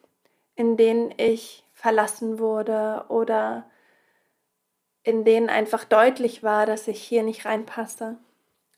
in 0.55 0.77
denen 0.77 1.15
ich 1.17 1.65
verlassen 1.75 2.39
wurde 2.39 3.05
oder 3.09 3.65
in 5.03 5.25
denen 5.25 5.49
einfach 5.49 5.85
deutlich 5.85 6.43
war, 6.43 6.67
dass 6.67 6.89
ich 6.89 7.03
hier 7.03 7.23
nicht 7.23 7.45
reinpasse 7.45 8.17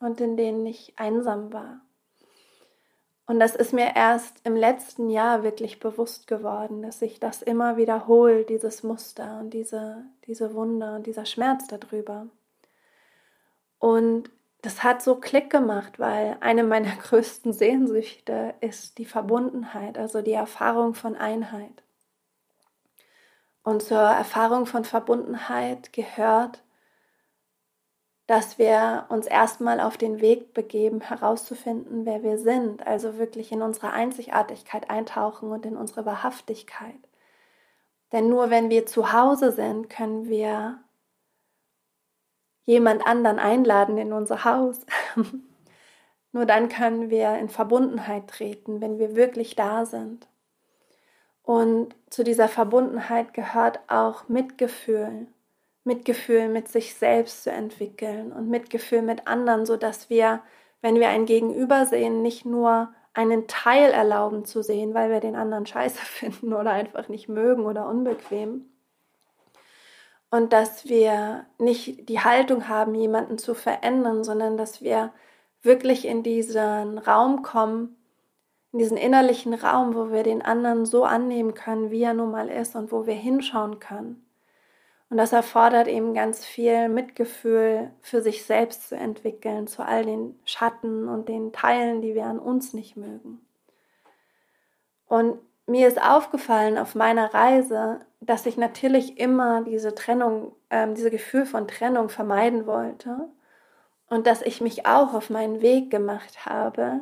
und 0.00 0.21
in 0.21 0.37
denen 0.37 0.64
ich 0.66 0.94
einsam 0.97 1.52
war. 1.52 1.80
Und 3.26 3.40
das 3.40 3.56
ist 3.56 3.73
mir 3.73 3.97
erst 3.97 4.37
im 4.44 4.54
letzten 4.54 5.09
Jahr 5.09 5.42
wirklich 5.42 5.80
bewusst 5.80 6.26
geworden, 6.26 6.83
dass 6.83 6.99
sich 6.99 7.21
das 7.21 7.40
immer 7.40 7.76
wiederholt, 7.76 8.50
dieses 8.50 8.83
Muster 8.83 9.38
und 9.40 9.50
diese, 9.50 10.04
diese 10.26 10.54
Wunde 10.54 10.97
und 10.97 11.06
dieser 11.06 11.25
Schmerz 11.25 11.66
darüber. 11.66 12.26
Und 13.78 14.30
das 14.64 14.83
hat 14.83 15.02
so 15.02 15.16
Klick 15.16 15.50
gemacht, 15.50 15.99
weil 15.99 16.38
eine 16.40 16.64
meiner 16.64 16.97
größten 17.02 17.52
Sehnsüchte 17.52 18.54
ist 18.61 18.97
die 18.99 19.04
Verbundenheit, 19.04 19.99
also 19.99 20.23
die 20.23 20.33
Erfahrung 20.33 20.94
von 20.94 21.16
Einheit. 21.16 21.83
Und 23.62 23.83
zur 23.83 23.99
Erfahrung 23.99 24.66
von 24.66 24.85
Verbundenheit 24.85 25.92
gehört, 25.92 26.62
dass 28.26 28.59
wir 28.59 29.04
uns 29.11 29.26
erstmal 29.26 29.80
auf 29.80 29.99
den 29.99 30.23
Weg 30.23 30.54
begeben, 30.54 31.02
herauszufinden, 31.02 32.06
wer 32.06 32.23
wir 32.23 32.38
sind, 32.38 32.87
also 32.87 33.18
wirklich 33.18 33.52
in 33.52 33.61
unsere 33.61 33.90
Einzigartigkeit 33.90 34.88
eintauchen 34.88 35.50
und 35.50 35.66
in 35.66 35.76
unsere 35.76 36.06
Wahrhaftigkeit. 36.06 36.94
Denn 38.12 38.30
nur 38.30 38.49
wenn 38.49 38.71
wir 38.71 38.87
zu 38.87 39.12
Hause 39.12 39.52
sind, 39.52 39.90
können 39.90 40.28
wir 40.28 40.84
jemand 42.64 43.06
anderen 43.06 43.38
einladen 43.38 43.99
in 43.99 44.12
unser 44.12 44.44
Haus. 44.44 44.80
nur 46.33 46.47
dann 46.47 46.68
können 46.68 47.11
wir 47.11 47.37
in 47.38 47.49
Verbundenheit 47.49 48.28
treten, 48.28 48.80
wenn 48.80 48.99
wir 48.99 49.16
wirklich 49.16 49.56
da 49.56 49.87
sind. 49.87 50.26
Und 51.42 51.94
zu 52.09 52.25
dieser 52.25 52.49
Verbundenheit 52.49 53.35
gehört 53.35 53.80
auch 53.88 54.28
Mitgefühl, 54.28 55.26
Mitgefühl 55.85 56.49
mit 56.49 56.68
sich 56.68 56.94
selbst 56.94 57.44
zu 57.44 57.50
entwickeln 57.50 58.33
und 58.33 58.49
Mitgefühl 58.49 59.02
mit 59.02 59.26
anderen, 59.26 59.66
sodass 59.66 60.09
wir, 60.09 60.40
wenn 60.80 60.97
wir 60.97 61.09
ein 61.09 61.26
Gegenüber 61.26 61.85
sehen, 61.85 62.23
nicht 62.23 62.47
nur 62.47 62.88
einen 63.12 63.47
Teil 63.47 63.92
erlauben 63.92 64.47
zu 64.47 64.62
sehen, 64.62 64.94
weil 64.94 65.11
wir 65.11 65.21
den 65.21 65.37
anderen 65.37 65.66
scheiße 65.66 65.99
finden 66.04 66.54
oder 66.54 66.71
einfach 66.71 67.09
nicht 67.09 67.28
mögen 67.28 67.66
oder 67.66 67.88
unbequem. 67.88 68.64
Und 70.31 70.52
dass 70.52 70.88
wir 70.88 71.47
nicht 71.59 72.09
die 72.09 72.21
Haltung 72.21 72.69
haben, 72.69 72.95
jemanden 72.95 73.38
zu 73.38 73.54
verändern, 73.54 74.25
sondern 74.25 74.57
dass 74.57 74.83
wir 74.83 75.12
wirklich 75.62 76.07
in 76.07 76.23
diesen 76.23 76.99
Raum 76.99 77.43
kommen, 77.43 77.97
in 78.73 78.81
diesen 78.81 78.97
innerlichen 78.97 79.54
Raum, 79.54 79.95
wo 79.95 80.11
wir 80.11 80.25
den 80.25 80.43
anderen 80.43 80.85
so 80.85 81.04
annehmen 81.04 81.54
können, 81.54 81.90
wie 81.90 82.02
er 82.02 82.14
nun 82.14 82.33
mal 82.33 82.49
ist 82.49 82.75
und 82.75 82.90
wo 82.90 83.07
wir 83.07 83.14
hinschauen 83.14 83.78
können. 83.78 84.25
Und 85.11 85.19
das 85.19 85.33
erfordert 85.33 85.87
eben 85.87 86.12
ganz 86.12 86.45
viel 86.45 86.88
Mitgefühl 86.88 87.93
für 88.00 88.21
sich 88.21 88.45
selbst 88.45 88.88
zu 88.88 88.97
entwickeln, 88.97 89.69
zu 89.69 89.87
all 89.87 90.04
den 90.04 90.38
Schatten 90.45 91.09
und 91.09 91.28
den 91.28 91.52
Teilen, 91.52 92.02
die 92.02 92.16
wir 92.16 92.26
an 92.26 92.40
uns 92.40 92.73
nicht 92.73 92.97
mögen. 92.97 93.40
Und 95.07 95.38
mir 95.66 95.88
ist 95.88 96.00
aufgefallen 96.00 96.78
auf 96.78 96.94
meiner 96.94 97.33
Reise, 97.33 98.00
dass 98.21 98.47
ich 98.47 98.56
natürlich 98.56 99.18
immer 99.18 99.62
diese 99.62 99.94
Trennung, 99.94 100.52
äh, 100.68 100.92
dieses 100.92 101.11
Gefühl 101.11 101.47
von 101.47 101.68
Trennung 101.68 102.09
vermeiden 102.09 102.66
wollte 102.66 103.28
und 104.09 104.26
dass 104.26 104.42
ich 104.42 104.61
mich 104.61 104.87
auch 104.87 105.14
auf 105.14 105.30
meinen 105.30 105.62
Weg 105.62 105.90
gemacht 105.90 106.47
habe, 106.47 107.00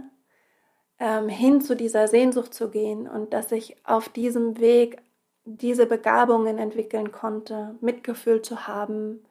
ähm, 0.98 1.28
hin 1.28 1.60
zu 1.60 1.74
dieser 1.76 2.08
Sehnsucht 2.08 2.54
zu 2.54 2.70
gehen 2.70 3.08
und 3.08 3.32
dass 3.32 3.50
ich 3.52 3.76
auf 3.84 4.08
diesem 4.08 4.58
Weg 4.60 5.02
diese 5.44 5.86
Begabungen 5.86 6.58
entwickeln 6.58 7.10
konnte, 7.10 7.74
Mitgefühl 7.80 8.42
zu 8.42 8.68
haben, 8.68 9.24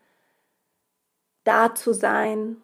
da 1.45 1.73
zu 1.73 1.93
sein, 1.93 2.61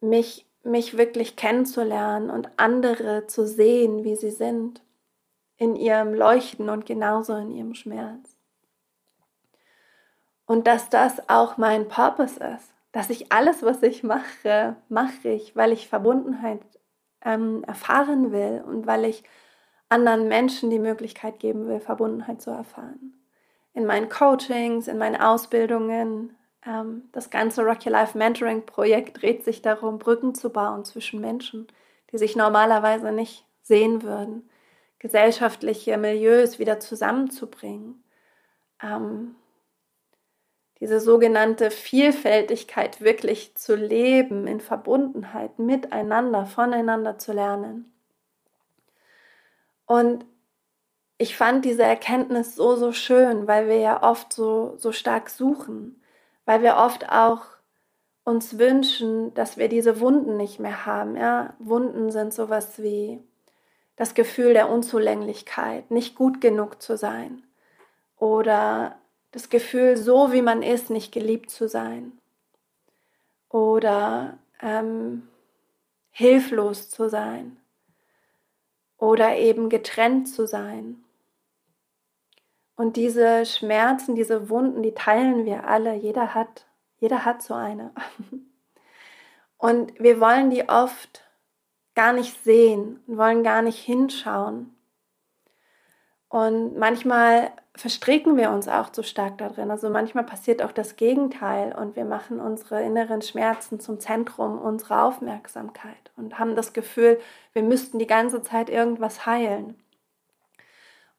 mich, 0.00 0.47
mich 0.68 0.96
wirklich 0.96 1.36
kennenzulernen 1.36 2.30
und 2.30 2.50
andere 2.56 3.26
zu 3.26 3.46
sehen, 3.46 4.04
wie 4.04 4.16
sie 4.16 4.30
sind, 4.30 4.82
in 5.56 5.74
ihrem 5.74 6.14
Leuchten 6.14 6.68
und 6.68 6.86
genauso 6.86 7.34
in 7.34 7.50
ihrem 7.50 7.74
Schmerz. 7.74 8.36
Und 10.46 10.66
dass 10.66 10.88
das 10.88 11.28
auch 11.28 11.58
mein 11.58 11.88
Purpose 11.88 12.42
ist, 12.42 12.72
dass 12.92 13.10
ich 13.10 13.32
alles, 13.32 13.62
was 13.62 13.82
ich 13.82 14.02
mache, 14.02 14.76
mache 14.88 15.28
ich, 15.28 15.54
weil 15.54 15.72
ich 15.72 15.88
Verbundenheit 15.88 16.62
ähm, 17.22 17.64
erfahren 17.64 18.32
will 18.32 18.62
und 18.66 18.86
weil 18.86 19.04
ich 19.04 19.24
anderen 19.88 20.28
Menschen 20.28 20.70
die 20.70 20.78
Möglichkeit 20.78 21.38
geben 21.38 21.66
will, 21.66 21.80
Verbundenheit 21.80 22.40
zu 22.40 22.50
erfahren. 22.50 23.14
In 23.74 23.84
meinen 23.84 24.08
Coachings, 24.08 24.88
in 24.88 24.98
meinen 24.98 25.20
Ausbildungen, 25.20 26.37
das 27.12 27.30
ganze 27.30 27.62
Rocky 27.62 27.88
Life 27.88 28.18
Mentoring 28.18 28.66
Projekt 28.66 29.22
dreht 29.22 29.44
sich 29.44 29.62
darum, 29.62 29.98
Brücken 29.98 30.34
zu 30.34 30.50
bauen 30.50 30.84
zwischen 30.84 31.20
Menschen, 31.20 31.68
die 32.12 32.18
sich 32.18 32.36
normalerweise 32.36 33.12
nicht 33.12 33.46
sehen 33.62 34.02
würden, 34.02 34.48
gesellschaftliche 34.98 35.96
Milieus 35.96 36.58
wieder 36.58 36.80
zusammenzubringen. 36.80 38.02
Ähm, 38.82 39.36
diese 40.80 41.00
sogenannte 41.00 41.70
Vielfältigkeit 41.70 43.00
wirklich 43.00 43.56
zu 43.56 43.74
leben, 43.74 44.46
in 44.46 44.60
Verbundenheit, 44.60 45.58
miteinander, 45.58 46.46
voneinander 46.46 47.18
zu 47.18 47.32
lernen. 47.32 47.92
Und 49.86 50.24
ich 51.18 51.36
fand 51.36 51.64
diese 51.64 51.82
Erkenntnis 51.82 52.54
so, 52.54 52.76
so 52.76 52.92
schön, 52.92 53.48
weil 53.48 53.68
wir 53.68 53.78
ja 53.78 54.02
oft 54.02 54.32
so, 54.32 54.76
so 54.76 54.92
stark 54.92 55.30
suchen, 55.30 55.97
weil 56.48 56.62
wir 56.62 56.76
oft 56.78 57.10
auch 57.10 57.42
uns 58.24 58.58
wünschen, 58.58 59.34
dass 59.34 59.58
wir 59.58 59.68
diese 59.68 60.00
Wunden 60.00 60.38
nicht 60.38 60.58
mehr 60.58 60.86
haben. 60.86 61.14
Ja? 61.14 61.52
Wunden 61.58 62.10
sind 62.10 62.32
sowas 62.32 62.82
wie 62.82 63.22
das 63.96 64.14
Gefühl 64.14 64.54
der 64.54 64.70
Unzulänglichkeit, 64.70 65.90
nicht 65.90 66.14
gut 66.14 66.40
genug 66.40 66.80
zu 66.80 66.96
sein 66.96 67.42
oder 68.16 68.96
das 69.30 69.50
Gefühl, 69.50 69.98
so 69.98 70.32
wie 70.32 70.40
man 70.40 70.62
ist, 70.62 70.88
nicht 70.88 71.12
geliebt 71.12 71.50
zu 71.50 71.68
sein 71.68 72.12
oder 73.50 74.38
ähm, 74.62 75.28
hilflos 76.12 76.88
zu 76.88 77.10
sein 77.10 77.58
oder 78.96 79.36
eben 79.36 79.68
getrennt 79.68 80.28
zu 80.28 80.46
sein. 80.46 81.04
Und 82.78 82.94
diese 82.94 83.44
Schmerzen, 83.44 84.14
diese 84.14 84.50
Wunden, 84.50 84.84
die 84.84 84.94
teilen 84.94 85.44
wir 85.44 85.66
alle. 85.66 85.96
Jeder 85.96 86.32
hat, 86.32 86.64
jeder 87.00 87.24
hat 87.24 87.42
so 87.42 87.52
eine. 87.52 87.90
Und 89.58 89.98
wir 89.98 90.20
wollen 90.20 90.50
die 90.50 90.68
oft 90.68 91.24
gar 91.96 92.12
nicht 92.12 92.44
sehen 92.44 93.00
und 93.08 93.18
wollen 93.18 93.42
gar 93.42 93.60
nicht 93.60 93.80
hinschauen. 93.80 94.72
Und 96.28 96.78
manchmal 96.78 97.50
verstricken 97.74 98.36
wir 98.36 98.50
uns 98.50 98.68
auch 98.68 98.92
zu 98.92 99.02
stark 99.02 99.38
da 99.38 99.48
drin. 99.48 99.72
Also 99.72 99.90
manchmal 99.90 100.22
passiert 100.22 100.62
auch 100.62 100.70
das 100.70 100.94
Gegenteil 100.94 101.74
und 101.74 101.96
wir 101.96 102.04
machen 102.04 102.38
unsere 102.38 102.84
inneren 102.84 103.22
Schmerzen 103.22 103.80
zum 103.80 103.98
Zentrum 103.98 104.56
unserer 104.56 105.02
Aufmerksamkeit 105.02 106.12
und 106.16 106.38
haben 106.38 106.54
das 106.54 106.72
Gefühl, 106.72 107.18
wir 107.52 107.64
müssten 107.64 107.98
die 107.98 108.06
ganze 108.06 108.40
Zeit 108.42 108.70
irgendwas 108.70 109.26
heilen. 109.26 109.74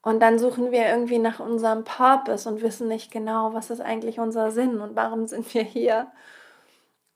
Und 0.02 0.20
dann 0.20 0.38
suchen 0.38 0.70
wir 0.70 0.86
irgendwie 0.88 1.18
nach 1.18 1.40
unserem 1.40 1.84
Purpose 1.84 2.48
und 2.48 2.62
wissen 2.62 2.88
nicht 2.88 3.10
genau, 3.10 3.52
was 3.52 3.70
ist 3.70 3.80
eigentlich 3.80 4.18
unser 4.18 4.50
Sinn 4.50 4.80
und 4.80 4.96
warum 4.96 5.26
sind 5.26 5.52
wir 5.54 5.62
hier. 5.62 6.10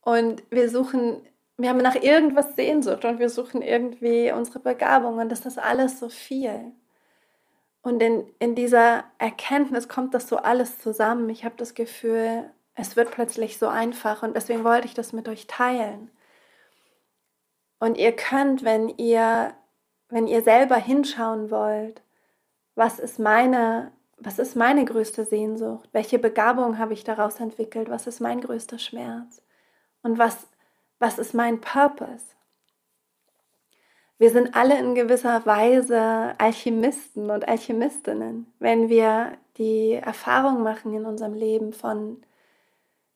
Und 0.03 0.43
wir 0.51 0.69
suchen, 0.69 1.27
wir 1.57 1.71
haben 1.71 1.79
nach 1.79 1.95
irgendwas 1.97 2.57
Sehnsucht 2.57 3.05
und 3.05 3.19
wir 3.19 3.31
suchen 3.31 3.63
irgendwie 3.63 4.33
unsere 4.33 4.59
Begabung 4.61 5.19
und 5.19 5.31
das 5.31 5.47
ist 5.47 5.59
alles 5.59 5.99
so 5.99 6.09
viel. 6.11 6.73
Und 7.83 8.03
in, 8.03 8.27
in 8.39 8.55
dieser 8.55 9.05
Erkenntnis 9.19 9.89
kommt 9.89 10.15
das 10.15 10.29
so 10.29 10.39
alles 10.39 10.79
zusammen. 10.79 11.29
Ich 11.31 11.45
habe 11.45 11.55
das 11.57 11.75
Gefühl, 11.75 12.51
es 12.75 12.97
wird 12.97 13.11
plötzlich 13.11 13.59
so 13.59 13.69
einfach 13.69 14.23
und 14.23 14.37
deswegen 14.37 14.65
wollte 14.65 14.87
ich 14.87 14.95
das 14.95 15.13
mit 15.13 15.29
euch 15.29 15.47
teilen. 15.47 16.11
Und 17.79 17.99
ihr 17.99 18.13
könnt, 18.13 18.65
wenn 18.65 18.89
ihr, 18.89 19.55
wenn 20.09 20.27
ihr 20.27 20.43
selber 20.43 20.77
hinschauen 20.77 21.51
wollt, 21.51 22.04
was 22.75 22.99
ist 22.99 23.19
meine, 23.19 23.93
was 24.19 24.39
ist 24.39 24.57
meine 24.57 24.85
größte 24.85 25.25
Sehnsucht? 25.25 25.89
Welche 25.93 26.19
Begabung 26.19 26.79
habe 26.79 26.93
ich 26.93 27.05
daraus 27.05 27.41
entwickelt? 27.41 27.89
Was 27.89 28.07
ist 28.07 28.21
mein 28.21 28.41
größter 28.41 28.79
Schmerz? 28.79 29.43
Und 30.03 30.19
was, 30.19 30.47
was 30.99 31.19
ist 31.19 31.35
mein 31.35 31.61
Purpose? 31.61 32.35
Wir 34.19 34.31
sind 34.31 34.55
alle 34.55 34.79
in 34.79 34.95
gewisser 34.95 35.45
Weise 35.45 36.35
Alchemisten 36.39 37.31
und 37.31 37.49
Alchemistinnen, 37.49 38.53
wenn 38.61 38.89
wir 38.89 39.33
die 39.59 39.95
Erfahrung 39.95 40.63
machen 40.63 40.95
in 40.95 41.05
unserem 41.05 41.35
Leben 41.35 41.73
von 41.73 42.23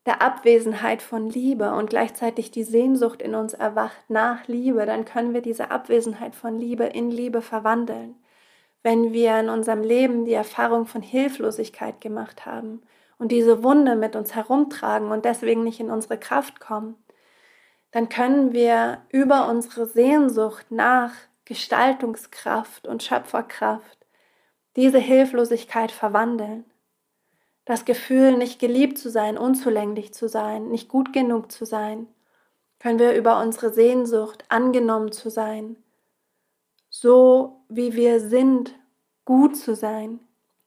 der 0.06 0.22
Abwesenheit 0.22 1.02
von 1.02 1.28
Liebe 1.28 1.72
und 1.72 1.90
gleichzeitig 1.90 2.50
die 2.50 2.64
Sehnsucht 2.64 3.22
in 3.22 3.34
uns 3.34 3.52
erwacht 3.54 4.08
nach 4.08 4.48
Liebe, 4.48 4.86
dann 4.86 5.04
können 5.04 5.34
wir 5.34 5.42
diese 5.42 5.70
Abwesenheit 5.70 6.34
von 6.34 6.58
Liebe 6.58 6.84
in 6.84 7.10
Liebe 7.10 7.42
verwandeln. 7.42 8.16
Wenn 8.88 9.12
wir 9.12 9.38
in 9.38 9.50
unserem 9.50 9.82
Leben 9.82 10.24
die 10.24 10.32
Erfahrung 10.32 10.86
von 10.86 11.02
Hilflosigkeit 11.02 12.00
gemacht 12.00 12.46
haben 12.46 12.80
und 13.18 13.30
diese 13.30 13.62
Wunde 13.62 13.96
mit 13.96 14.16
uns 14.16 14.34
herumtragen 14.34 15.10
und 15.10 15.26
deswegen 15.26 15.62
nicht 15.62 15.78
in 15.78 15.90
unsere 15.90 16.16
Kraft 16.16 16.58
kommen, 16.58 16.94
dann 17.90 18.08
können 18.08 18.54
wir 18.54 19.02
über 19.10 19.46
unsere 19.46 19.84
Sehnsucht 19.84 20.70
nach 20.70 21.12
Gestaltungskraft 21.44 22.88
und 22.88 23.02
Schöpferkraft 23.02 24.06
diese 24.74 24.98
Hilflosigkeit 24.98 25.92
verwandeln. 25.92 26.64
Das 27.66 27.84
Gefühl, 27.84 28.38
nicht 28.38 28.58
geliebt 28.58 28.96
zu 28.96 29.10
sein, 29.10 29.36
unzulänglich 29.36 30.14
zu 30.14 30.30
sein, 30.30 30.70
nicht 30.70 30.88
gut 30.88 31.12
genug 31.12 31.52
zu 31.52 31.66
sein, 31.66 32.06
können 32.78 32.98
wir 32.98 33.12
über 33.12 33.38
unsere 33.42 33.70
Sehnsucht 33.70 34.46
angenommen 34.48 35.12
zu 35.12 35.28
sein, 35.28 35.76
so 36.88 37.60
wie 37.68 37.94
wir 37.94 38.20
sind, 38.20 38.77
gut 39.28 39.58
zu 39.58 39.76
sein, 39.76 40.20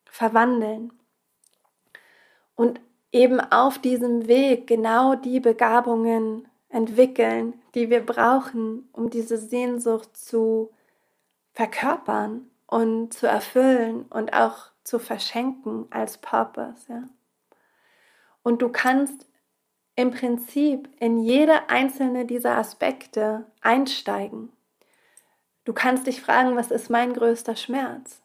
verwandeln. 0.06 0.94
Und 2.54 2.80
eben 3.12 3.40
auf 3.40 3.80
diesem 3.80 4.28
Weg 4.28 4.68
genau 4.68 5.16
die 5.16 5.40
Begabungen 5.40 6.48
entwickeln, 6.70 7.60
die 7.74 7.90
wir 7.90 8.06
brauchen, 8.06 8.88
um 8.94 9.10
diese 9.10 9.40
Sehnsucht 9.40 10.16
zu 10.16 10.70
verkörpern 11.54 12.52
und 12.68 13.16
zu 13.16 13.26
erfüllen 13.26 14.06
und 14.12 14.32
auch 14.32 14.70
zu 14.84 15.00
verschenken 15.00 15.88
als 15.90 16.20
Purpose. 16.20 16.86
Ja? 16.88 17.10
Und 18.44 18.62
du 18.62 18.70
kannst 18.70 19.26
im 19.96 20.12
Prinzip 20.12 20.88
in 21.00 21.18
jede 21.18 21.68
einzelne 21.68 22.28
dieser 22.28 22.60
Aspekte 22.60 23.44
einsteigen. 23.62 24.52
Du 25.66 25.74
kannst 25.74 26.06
dich 26.06 26.22
fragen, 26.22 26.56
was 26.56 26.70
ist 26.70 26.92
mein 26.92 27.14
größter 27.14 27.56
Schmerz? 27.56 28.21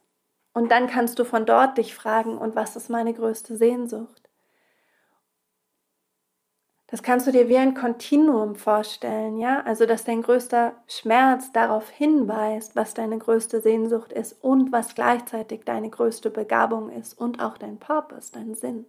Und 0.56 0.70
dann 0.72 0.86
kannst 0.86 1.18
du 1.18 1.24
von 1.24 1.44
dort 1.44 1.76
dich 1.76 1.94
fragen, 1.94 2.38
und 2.38 2.56
was 2.56 2.76
ist 2.76 2.88
meine 2.88 3.12
größte 3.12 3.58
Sehnsucht? 3.58 4.30
Das 6.86 7.02
kannst 7.02 7.26
du 7.26 7.30
dir 7.30 7.50
wie 7.50 7.58
ein 7.58 7.74
Kontinuum 7.74 8.54
vorstellen, 8.54 9.36
ja? 9.36 9.60
Also, 9.66 9.84
dass 9.84 10.04
dein 10.04 10.22
größter 10.22 10.72
Schmerz 10.86 11.52
darauf 11.52 11.90
hinweist, 11.90 12.74
was 12.74 12.94
deine 12.94 13.18
größte 13.18 13.60
Sehnsucht 13.60 14.14
ist 14.14 14.42
und 14.42 14.72
was 14.72 14.94
gleichzeitig 14.94 15.66
deine 15.66 15.90
größte 15.90 16.30
Begabung 16.30 16.88
ist 16.88 17.12
und 17.20 17.38
auch 17.42 17.58
dein 17.58 17.78
Purpose, 17.78 18.32
dein 18.32 18.54
Sinn. 18.54 18.86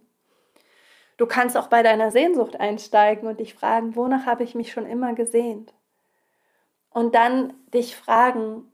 Du 1.18 1.26
kannst 1.26 1.54
auch 1.54 1.66
bei 1.66 1.82
deiner 1.82 2.10
Sehnsucht 2.10 2.58
einsteigen 2.58 3.28
und 3.28 3.40
dich 3.40 3.52
fragen, 3.52 3.94
wonach 3.94 4.24
habe 4.24 4.42
ich 4.42 4.54
mich 4.54 4.72
schon 4.72 4.86
immer 4.86 5.12
gesehnt? 5.12 5.74
Und 6.88 7.14
dann 7.14 7.52
dich 7.74 7.94
fragen, 7.94 8.72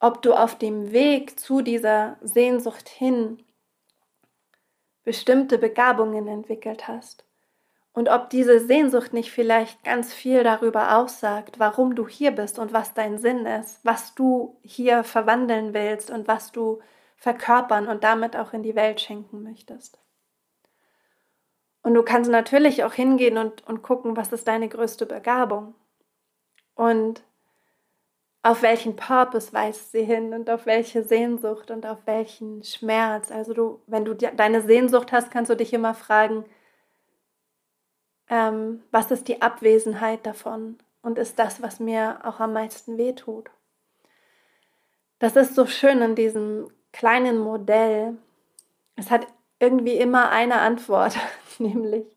ob 0.00 0.22
du 0.22 0.34
auf 0.34 0.56
dem 0.58 0.92
Weg 0.92 1.38
zu 1.38 1.62
dieser 1.62 2.16
Sehnsucht 2.20 2.88
hin 2.88 3.42
bestimmte 5.04 5.58
Begabungen 5.58 6.28
entwickelt 6.28 6.88
hast 6.88 7.24
und 7.94 8.08
ob 8.08 8.28
diese 8.28 8.58
Sehnsucht 8.58 9.12
nicht 9.12 9.30
vielleicht 9.30 9.84
ganz 9.84 10.12
viel 10.12 10.42
darüber 10.42 10.96
aussagt, 10.98 11.60
warum 11.60 11.94
du 11.94 12.08
hier 12.08 12.32
bist 12.32 12.58
und 12.58 12.72
was 12.72 12.92
dein 12.92 13.18
Sinn 13.18 13.46
ist, 13.46 13.78
was 13.84 14.14
du 14.14 14.58
hier 14.62 15.04
verwandeln 15.04 15.74
willst 15.74 16.10
und 16.10 16.26
was 16.26 16.50
du 16.50 16.80
verkörpern 17.16 17.86
und 17.86 18.02
damit 18.02 18.36
auch 18.36 18.52
in 18.52 18.64
die 18.64 18.74
Welt 18.74 19.00
schenken 19.00 19.44
möchtest. 19.44 19.98
Und 21.82 21.94
du 21.94 22.02
kannst 22.02 22.30
natürlich 22.30 22.82
auch 22.82 22.94
hingehen 22.94 23.38
und, 23.38 23.64
und 23.66 23.82
gucken, 23.82 24.16
was 24.16 24.32
ist 24.32 24.48
deine 24.48 24.68
größte 24.68 25.06
Begabung 25.06 25.74
und 26.74 27.22
auf 28.44 28.60
welchen 28.60 28.94
Purpose 28.94 29.54
weist 29.54 29.90
sie 29.92 30.04
hin 30.04 30.34
und 30.34 30.50
auf 30.50 30.66
welche 30.66 31.02
Sehnsucht 31.02 31.70
und 31.70 31.86
auf 31.86 31.96
welchen 32.04 32.62
Schmerz. 32.62 33.32
Also 33.32 33.54
du, 33.54 33.80
wenn 33.86 34.04
du 34.04 34.14
deine 34.14 34.60
Sehnsucht 34.60 35.12
hast, 35.12 35.30
kannst 35.30 35.50
du 35.50 35.56
dich 35.56 35.72
immer 35.72 35.94
fragen, 35.94 36.44
ähm, 38.28 38.82
was 38.90 39.10
ist 39.10 39.28
die 39.28 39.40
Abwesenheit 39.40 40.26
davon 40.26 40.76
und 41.00 41.18
ist 41.18 41.38
das, 41.38 41.62
was 41.62 41.80
mir 41.80 42.18
auch 42.22 42.38
am 42.38 42.52
meisten 42.52 42.98
wehtut. 42.98 43.48
Das 45.20 45.36
ist 45.36 45.54
so 45.54 45.64
schön 45.64 46.02
in 46.02 46.14
diesem 46.14 46.70
kleinen 46.92 47.38
Modell. 47.38 48.18
Es 48.94 49.10
hat 49.10 49.26
irgendwie 49.58 49.96
immer 49.96 50.28
eine 50.28 50.56
Antwort, 50.56 51.16
nämlich, 51.58 52.13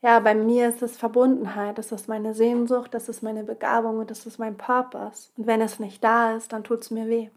ja, 0.00 0.20
bei 0.20 0.34
mir 0.34 0.68
ist 0.68 0.82
es 0.82 0.96
Verbundenheit, 0.96 1.76
das 1.78 1.90
ist 1.90 2.08
meine 2.08 2.32
Sehnsucht, 2.34 2.94
das 2.94 3.08
ist 3.08 3.22
meine 3.22 3.42
Begabung 3.42 3.98
und 3.98 4.10
das 4.10 4.26
ist 4.26 4.38
mein 4.38 4.56
Purpose. 4.56 5.30
Und 5.36 5.46
wenn 5.46 5.60
es 5.60 5.80
nicht 5.80 6.04
da 6.04 6.36
ist, 6.36 6.52
dann 6.52 6.62
tut 6.64 6.82
es 6.82 6.90
mir 6.90 7.08
weh. 7.08 7.30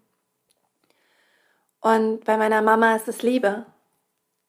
Und 1.80 2.24
bei 2.26 2.38
meiner 2.38 2.62
Mama 2.62 2.95
ist 2.95 3.08
es 3.08 3.24
Liebe. 3.24 3.65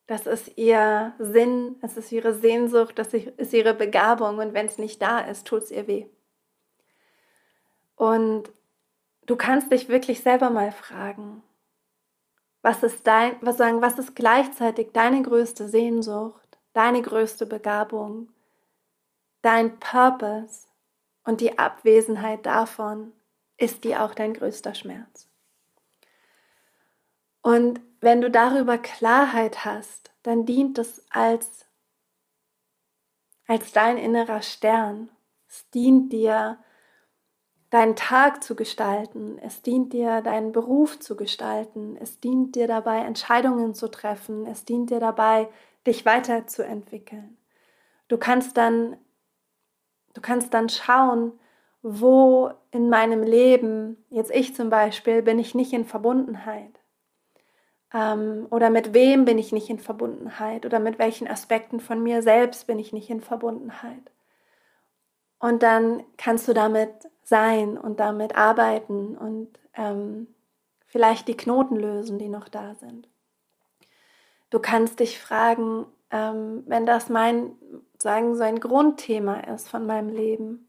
Das 0.06 0.26
ist 0.26 0.58
ihr 0.58 1.14
Sinn, 1.18 1.76
das 1.80 1.96
ist 1.96 2.12
ihre 2.12 2.34
Sehnsucht, 2.34 2.98
das 2.98 3.14
ist 3.14 3.54
ihre 3.54 3.72
Begabung 3.72 4.38
und 4.38 4.52
wenn 4.52 4.66
es 4.66 4.76
nicht 4.76 5.00
da 5.00 5.20
ist, 5.20 5.46
tut 5.46 5.62
es 5.62 5.70
ihr 5.70 5.86
weh. 5.86 6.06
Und 7.96 8.50
du 9.26 9.36
kannst 9.36 9.72
dich 9.72 9.88
wirklich 9.88 10.20
selber 10.22 10.50
mal 10.50 10.72
fragen, 10.72 11.42
was 12.60 12.82
ist 12.82 13.06
dein, 13.06 13.36
was 13.40 13.56
sagen, 13.56 13.80
was 13.80 13.98
ist 13.98 14.14
gleichzeitig 14.14 14.92
deine 14.92 15.22
größte 15.22 15.68
Sehnsucht, 15.68 16.41
deine 16.72 17.02
größte 17.02 17.46
Begabung, 17.46 18.28
dein 19.42 19.78
Purpose 19.78 20.66
und 21.24 21.40
die 21.40 21.58
Abwesenheit 21.58 22.46
davon 22.46 23.12
ist 23.56 23.84
die 23.84 23.96
auch 23.96 24.14
dein 24.14 24.34
größter 24.34 24.74
Schmerz. 24.74 25.28
Und 27.42 27.80
wenn 28.00 28.20
du 28.20 28.30
darüber 28.30 28.78
Klarheit 28.78 29.64
hast, 29.64 30.12
dann 30.22 30.46
dient 30.46 30.78
es 30.78 31.04
als, 31.10 31.66
als 33.46 33.72
dein 33.72 33.98
innerer 33.98 34.42
Stern. 34.42 35.10
Es 35.48 35.68
dient 35.70 36.12
dir, 36.12 36.58
deinen 37.70 37.96
Tag 37.96 38.42
zu 38.42 38.54
gestalten. 38.54 39.38
Es 39.38 39.62
dient 39.62 39.92
dir, 39.92 40.20
deinen 40.20 40.52
Beruf 40.52 41.00
zu 41.00 41.16
gestalten. 41.16 41.96
Es 41.96 42.20
dient 42.20 42.54
dir 42.54 42.68
dabei, 42.68 42.98
Entscheidungen 42.98 43.74
zu 43.74 43.88
treffen. 43.90 44.46
Es 44.46 44.64
dient 44.64 44.90
dir 44.90 45.00
dabei, 45.00 45.48
dich 45.86 46.04
weiterzuentwickeln. 46.06 47.36
Du 48.08 48.18
kannst 48.18 48.56
dann, 48.56 48.96
du 50.14 50.20
kannst 50.20 50.54
dann 50.54 50.68
schauen, 50.68 51.32
wo 51.82 52.52
in 52.70 52.88
meinem 52.88 53.22
Leben, 53.22 54.04
jetzt 54.08 54.30
ich 54.30 54.54
zum 54.54 54.70
Beispiel, 54.70 55.22
bin 55.22 55.38
ich 55.38 55.54
nicht 55.54 55.72
in 55.72 55.84
Verbundenheit. 55.84 56.80
Ähm, 57.92 58.46
oder 58.50 58.70
mit 58.70 58.94
wem 58.94 59.24
bin 59.24 59.38
ich 59.38 59.52
nicht 59.52 59.68
in 59.68 59.78
Verbundenheit? 59.78 60.64
Oder 60.64 60.78
mit 60.78 60.98
welchen 60.98 61.28
Aspekten 61.28 61.80
von 61.80 62.02
mir 62.02 62.22
selbst 62.22 62.66
bin 62.66 62.78
ich 62.78 62.92
nicht 62.92 63.10
in 63.10 63.20
Verbundenheit? 63.20 64.10
Und 65.38 65.62
dann 65.62 66.04
kannst 66.16 66.46
du 66.46 66.52
damit 66.52 66.90
sein 67.24 67.76
und 67.76 67.98
damit 67.98 68.36
arbeiten 68.36 69.16
und 69.16 69.48
ähm, 69.74 70.28
vielleicht 70.86 71.26
die 71.26 71.36
Knoten 71.36 71.76
lösen, 71.76 72.18
die 72.18 72.28
noch 72.28 72.48
da 72.48 72.74
sind. 72.74 73.08
Du 74.52 74.58
kannst 74.58 75.00
dich 75.00 75.18
fragen, 75.18 75.86
ähm, 76.10 76.64
wenn 76.66 76.84
das 76.84 77.08
mein, 77.08 77.52
sagen, 77.96 78.36
so 78.36 78.42
ein 78.42 78.60
Grundthema 78.60 79.40
ist 79.40 79.70
von 79.70 79.86
meinem 79.86 80.10
Leben, 80.10 80.68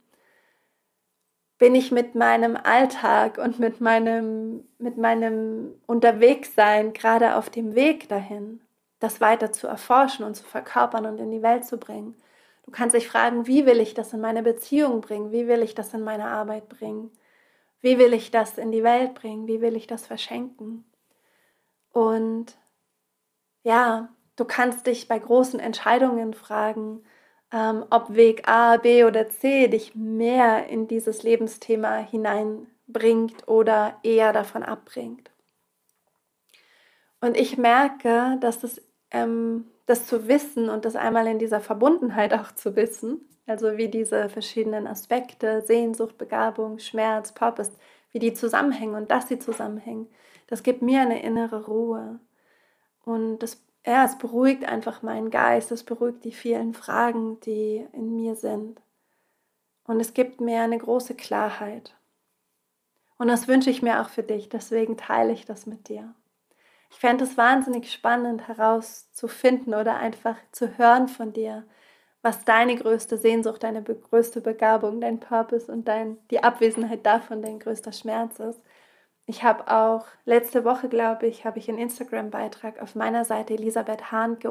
bin 1.57 1.75
ich 1.75 1.91
mit 1.91 2.15
meinem 2.15 2.55
Alltag 2.55 3.37
und 3.37 3.59
mit 3.59 3.81
meinem, 3.81 4.63
mit 4.77 4.97
meinem 4.97 5.73
Unterwegssein 5.85 6.93
gerade 6.93 7.35
auf 7.35 7.49
dem 7.49 7.75
Weg 7.75 8.07
dahin, 8.07 8.61
das 9.01 9.19
weiter 9.19 9.51
zu 9.51 9.67
erforschen 9.67 10.23
und 10.23 10.35
zu 10.35 10.45
verkörpern 10.45 11.05
und 11.05 11.19
in 11.19 11.31
die 11.31 11.41
Welt 11.41 11.65
zu 11.65 11.77
bringen. 11.77 12.15
Du 12.65 12.71
kannst 12.71 12.95
dich 12.95 13.09
fragen, 13.09 13.47
wie 13.47 13.65
will 13.65 13.81
ich 13.81 13.93
das 13.93 14.13
in 14.13 14.21
meine 14.21 14.43
Beziehung 14.43 15.01
bringen? 15.01 15.33
Wie 15.33 15.49
will 15.49 15.61
ich 15.61 15.75
das 15.75 15.93
in 15.93 16.05
meine 16.05 16.27
Arbeit 16.27 16.69
bringen? 16.69 17.11
Wie 17.81 17.99
will 17.99 18.13
ich 18.13 18.31
das 18.31 18.57
in 18.57 18.71
die 18.71 18.83
Welt 18.83 19.13
bringen? 19.13 19.45
Wie 19.45 19.59
will 19.59 19.75
ich 19.75 19.87
das 19.87 20.07
verschenken? 20.07 20.85
Und 21.91 22.55
ja, 23.63 24.09
du 24.35 24.45
kannst 24.45 24.87
dich 24.87 25.07
bei 25.07 25.19
großen 25.19 25.59
Entscheidungen 25.59 26.33
fragen, 26.33 27.03
ähm, 27.51 27.85
ob 27.89 28.15
Weg 28.15 28.47
A, 28.47 28.77
B 28.77 29.03
oder 29.03 29.29
C 29.29 29.67
dich 29.67 29.95
mehr 29.95 30.67
in 30.67 30.87
dieses 30.87 31.23
Lebensthema 31.23 31.97
hineinbringt 31.97 33.47
oder 33.47 33.97
eher 34.03 34.33
davon 34.33 34.63
abbringt. 34.63 35.31
Und 37.21 37.37
ich 37.37 37.57
merke, 37.57 38.37
dass 38.41 38.59
das 38.59 38.81
ähm, 39.11 39.65
das 39.85 40.07
zu 40.07 40.27
wissen 40.27 40.69
und 40.69 40.85
das 40.85 40.95
einmal 40.95 41.27
in 41.27 41.39
dieser 41.39 41.59
Verbundenheit 41.59 42.33
auch 42.33 42.51
zu 42.53 42.75
wissen, 42.75 43.21
also 43.45 43.77
wie 43.77 43.89
diese 43.89 44.29
verschiedenen 44.29 44.87
Aspekte, 44.87 45.61
Sehnsucht, 45.61 46.17
Begabung, 46.17 46.79
Schmerz, 46.79 47.33
Purpose, 47.33 47.71
wie 48.11 48.19
die 48.19 48.33
zusammenhängen 48.33 48.95
und 48.95 49.11
dass 49.11 49.27
sie 49.27 49.39
zusammenhängen, 49.39 50.07
das 50.47 50.63
gibt 50.63 50.81
mir 50.81 51.01
eine 51.01 51.21
innere 51.21 51.65
Ruhe. 51.65 52.19
Und 53.05 53.39
das, 53.39 53.61
ja, 53.85 54.05
es 54.05 54.17
beruhigt 54.17 54.65
einfach 54.65 55.01
meinen 55.01 55.29
Geist, 55.29 55.71
es 55.71 55.83
beruhigt 55.83 56.23
die 56.23 56.31
vielen 56.31 56.73
Fragen, 56.73 57.39
die 57.41 57.85
in 57.93 58.15
mir 58.15 58.35
sind. 58.35 58.81
Und 59.85 59.99
es 59.99 60.13
gibt 60.13 60.39
mir 60.39 60.61
eine 60.61 60.77
große 60.77 61.15
Klarheit. 61.15 61.95
Und 63.17 63.27
das 63.27 63.47
wünsche 63.47 63.69
ich 63.69 63.81
mir 63.81 64.01
auch 64.01 64.09
für 64.09 64.23
dich, 64.23 64.49
deswegen 64.49 64.97
teile 64.97 65.33
ich 65.33 65.45
das 65.45 65.65
mit 65.65 65.89
dir. 65.89 66.13
Ich 66.89 66.97
fände 66.97 67.23
es 67.23 67.37
wahnsinnig 67.37 67.91
spannend 67.91 68.47
herauszufinden 68.47 69.73
oder 69.73 69.95
einfach 69.95 70.37
zu 70.51 70.77
hören 70.77 71.07
von 71.07 71.33
dir, 71.33 71.65
was 72.21 72.45
deine 72.45 72.75
größte 72.75 73.17
Sehnsucht, 73.17 73.63
deine 73.63 73.83
größte 73.83 74.41
Begabung, 74.41 75.01
dein 75.01 75.19
Purpose 75.19 75.71
und 75.71 75.87
dein, 75.87 76.17
die 76.29 76.43
Abwesenheit 76.43 77.05
davon 77.05 77.41
dein 77.41 77.59
größter 77.59 77.91
Schmerz 77.91 78.39
ist. 78.39 78.61
Ich 79.25 79.43
habe 79.43 79.67
auch 79.69 80.05
letzte 80.25 80.65
Woche, 80.65 80.89
glaube 80.89 81.27
ich, 81.27 81.45
habe 81.45 81.59
ich 81.59 81.69
einen 81.69 81.77
Instagram-Beitrag 81.77 82.81
auf 82.81 82.95
meiner 82.95 83.23
Seite 83.25 83.53
Elisabeth 83.53 84.11
Hahnke 84.11 84.49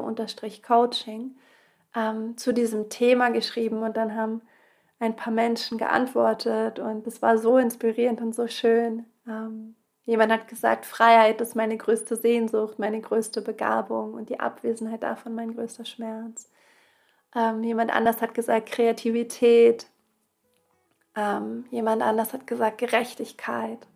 Coaching 0.65 1.35
ähm, 1.95 2.37
zu 2.37 2.53
diesem 2.53 2.89
Thema 2.89 3.29
geschrieben 3.29 3.83
und 3.83 3.97
dann 3.97 4.15
haben 4.15 4.41
ein 4.99 5.15
paar 5.15 5.33
Menschen 5.33 5.77
geantwortet 5.77 6.79
und 6.79 7.05
es 7.05 7.21
war 7.21 7.37
so 7.37 7.57
inspirierend 7.57 8.21
und 8.21 8.33
so 8.33 8.47
schön. 8.47 9.05
Ähm, 9.27 9.75
Jemand 10.05 10.33
hat 10.33 10.47
gesagt, 10.49 10.85
Freiheit 10.85 11.39
ist 11.39 11.55
meine 11.55 11.77
größte 11.77 12.17
Sehnsucht, 12.17 12.77
meine 12.77 12.99
größte 12.99 13.41
Begabung 13.41 14.15
und 14.15 14.29
die 14.29 14.39
Abwesenheit 14.39 15.03
davon 15.03 15.33
mein 15.33 15.55
größter 15.55 15.85
Schmerz. 15.85 16.49
Ähm, 17.33 17.63
jemand 17.63 17.95
anders 17.95 18.21
hat 18.21 18.33
gesagt, 18.33 18.69
Kreativität. 18.69 19.87
Ähm, 21.15 21.65
jemand 21.71 22.01
anders 22.01 22.33
hat 22.33 22.47
gesagt, 22.47 22.79
Gerechtigkeit. 22.79 23.87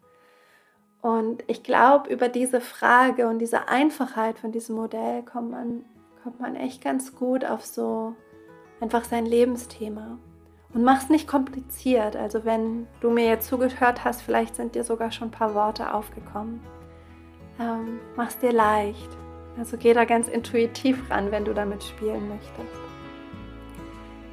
Und 1.08 1.46
ich 1.48 1.64
glaube, 1.64 2.10
über 2.10 2.28
diese 2.28 2.60
Frage 2.60 3.30
und 3.30 3.40
diese 3.40 3.70
Einfachheit 3.70 4.40
von 4.40 4.52
diesem 4.52 4.76
Modell 4.76 5.24
kommt 5.24 5.52
man, 5.52 5.86
kommt 6.22 6.42
man 6.42 6.58
echt 6.58 6.84
ganz 6.84 7.16
gut 7.16 7.46
auf 7.46 7.66
so 7.66 8.14
einfach 8.82 9.06
sein 9.06 9.26
Lebensthema. 9.26 10.18
Und 10.74 10.84
mach 10.84 11.02
es 11.02 11.10
nicht 11.10 11.26
kompliziert. 11.26 12.18
Also 12.18 12.44
wenn 12.44 12.88
du 13.00 13.10
mir 13.10 13.26
jetzt 13.26 13.48
zugehört 13.48 14.04
hast, 14.04 14.22
vielleicht 14.22 14.58
sind 14.58 14.76
dir 14.76 14.84
sogar 14.84 15.14
schon 15.14 15.30
ein 15.30 15.32
paar 15.32 15.56
Worte 15.56 15.94
aufgekommen. 15.94 16.60
Ähm, 17.58 18.02
es 18.28 18.38
dir 18.40 18.52
leicht. 18.52 19.08
Also 19.58 19.78
geh 19.78 19.94
da 19.94 20.04
ganz 20.04 20.28
intuitiv 20.28 21.10
ran, 21.10 21.32
wenn 21.32 21.46
du 21.46 21.54
damit 21.54 21.86
spielen 21.86 22.28
möchtest. 22.28 22.82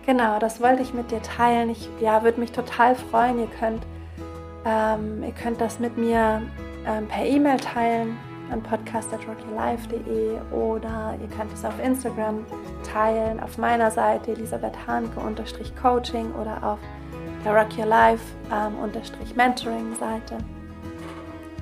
Genau, 0.06 0.40
das 0.40 0.60
wollte 0.60 0.82
ich 0.82 0.92
mit 0.92 1.12
dir 1.12 1.22
teilen. 1.22 1.70
Ich 1.70 1.88
ja, 2.00 2.24
würde 2.24 2.40
mich 2.40 2.50
total 2.50 2.96
freuen. 2.96 3.38
Ihr 3.38 3.48
könnt, 3.60 3.86
ähm, 4.64 5.22
ihr 5.22 5.32
könnt 5.32 5.60
das 5.60 5.78
mit 5.78 5.96
mir 5.96 6.42
ähm, 6.86 7.06
per 7.08 7.24
E-Mail 7.24 7.58
teilen 7.58 8.16
an 8.50 8.62
podcast.rockyourlife.de 8.62 10.38
oder 10.50 11.16
ihr 11.20 11.28
könnt 11.36 11.52
es 11.52 11.64
auf 11.64 11.74
Instagram 11.82 12.44
teilen, 12.90 13.40
auf 13.40 13.58
meiner 13.58 13.90
Seite 13.90 14.32
Elisabeth 14.32 14.74
Hanke-Coaching 14.86 16.32
oder 16.34 16.62
auf 16.62 16.78
der 17.44 17.54
Rock 17.54 17.78
Your 17.78 17.86
Life 17.86 18.22
ähm. 18.52 18.74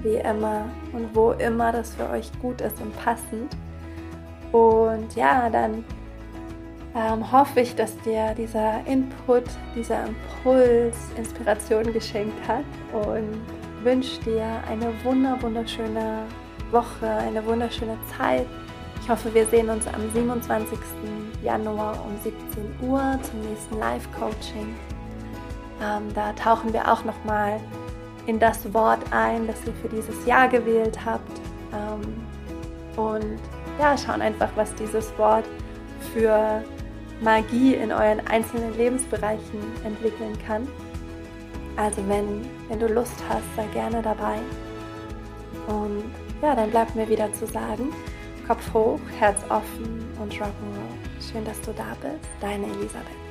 Wie 0.03 0.17
immer 0.17 0.65
und 0.93 1.15
wo 1.15 1.33
immer 1.33 1.73
das 1.73 1.95
für 1.95 2.09
euch 2.11 2.31
gut 2.41 2.61
ist 2.61 2.81
und 2.81 2.97
passend. 2.97 3.57
Und 4.51 5.15
ja, 5.15 5.49
dann 5.49 5.85
ähm, 6.95 7.33
hoffe 7.33 7.61
ich, 7.61 7.75
dass 7.75 7.97
dir 7.99 8.35
dieser 8.37 8.85
Input, 8.87 9.45
dieser 9.75 10.05
Impuls 10.07 10.97
Inspiration 11.17 11.93
geschenkt 11.93 12.47
hat 12.47 12.65
und 12.93 13.41
wünsche 13.85 14.21
dir 14.23 14.63
eine 14.69 14.93
wunder, 15.05 15.41
wunderschöne 15.41 16.25
Woche, 16.71 17.07
eine 17.07 17.45
wunderschöne 17.45 17.97
Zeit. 18.17 18.47
Ich 19.01 19.09
hoffe, 19.09 19.35
wir 19.35 19.47
sehen 19.47 19.69
uns 19.69 19.87
am 19.89 20.11
27. 20.13 20.79
Januar 21.43 21.95
um 22.05 22.17
17 22.23 22.89
Uhr 22.89 23.19
zum 23.23 23.41
nächsten 23.41 23.79
Live-Coaching. 23.79 24.75
Ähm, 25.83 26.15
da 26.15 26.33
tauchen 26.35 26.73
wir 26.73 26.91
auch 26.91 27.05
nochmal 27.05 27.61
in 28.27 28.39
das 28.39 28.73
Wort 28.73 29.01
ein, 29.11 29.47
das 29.47 29.65
ihr 29.67 29.73
für 29.75 29.89
dieses 29.89 30.25
Jahr 30.27 30.49
gewählt 30.49 30.99
habt. 31.05 31.41
Ähm, 31.73 32.23
und 32.97 33.41
ja, 33.81 33.97
schauen 33.99 34.23
einfach, 34.23 34.51
was 34.55 34.73
dieses 34.77 35.17
Wort 35.19 35.45
für 36.15 36.63
Magie 37.21 37.75
in 37.75 37.91
euren 37.91 38.25
einzelnen 38.29 38.77
Lebensbereichen 38.77 39.61
entwickeln 39.85 40.39
kann. 40.47 40.69
Also 41.77 42.07
wenn, 42.09 42.49
wenn 42.73 42.81
du 42.81 42.87
Lust 42.87 43.23
hast, 43.29 43.45
sei 43.55 43.67
gerne 43.75 44.01
dabei. 44.01 44.39
Und 45.67 46.05
ja, 46.41 46.57
dann 46.57 46.71
bleibt 46.71 46.97
mir 46.97 47.07
wieder 47.07 47.31
zu 47.35 47.47
sagen, 47.47 47.93
Kopf 48.49 48.73
hoch, 48.73 48.99
Herz 49.19 49.39
offen 49.51 50.03
und 50.19 50.33
Rock'n'Roll. 50.33 51.31
Schön, 51.31 51.45
dass 51.45 51.61
du 51.61 51.73
da 51.73 51.95
bist. 52.01 52.31
Deine 52.41 52.65
Elisabeth. 52.65 53.22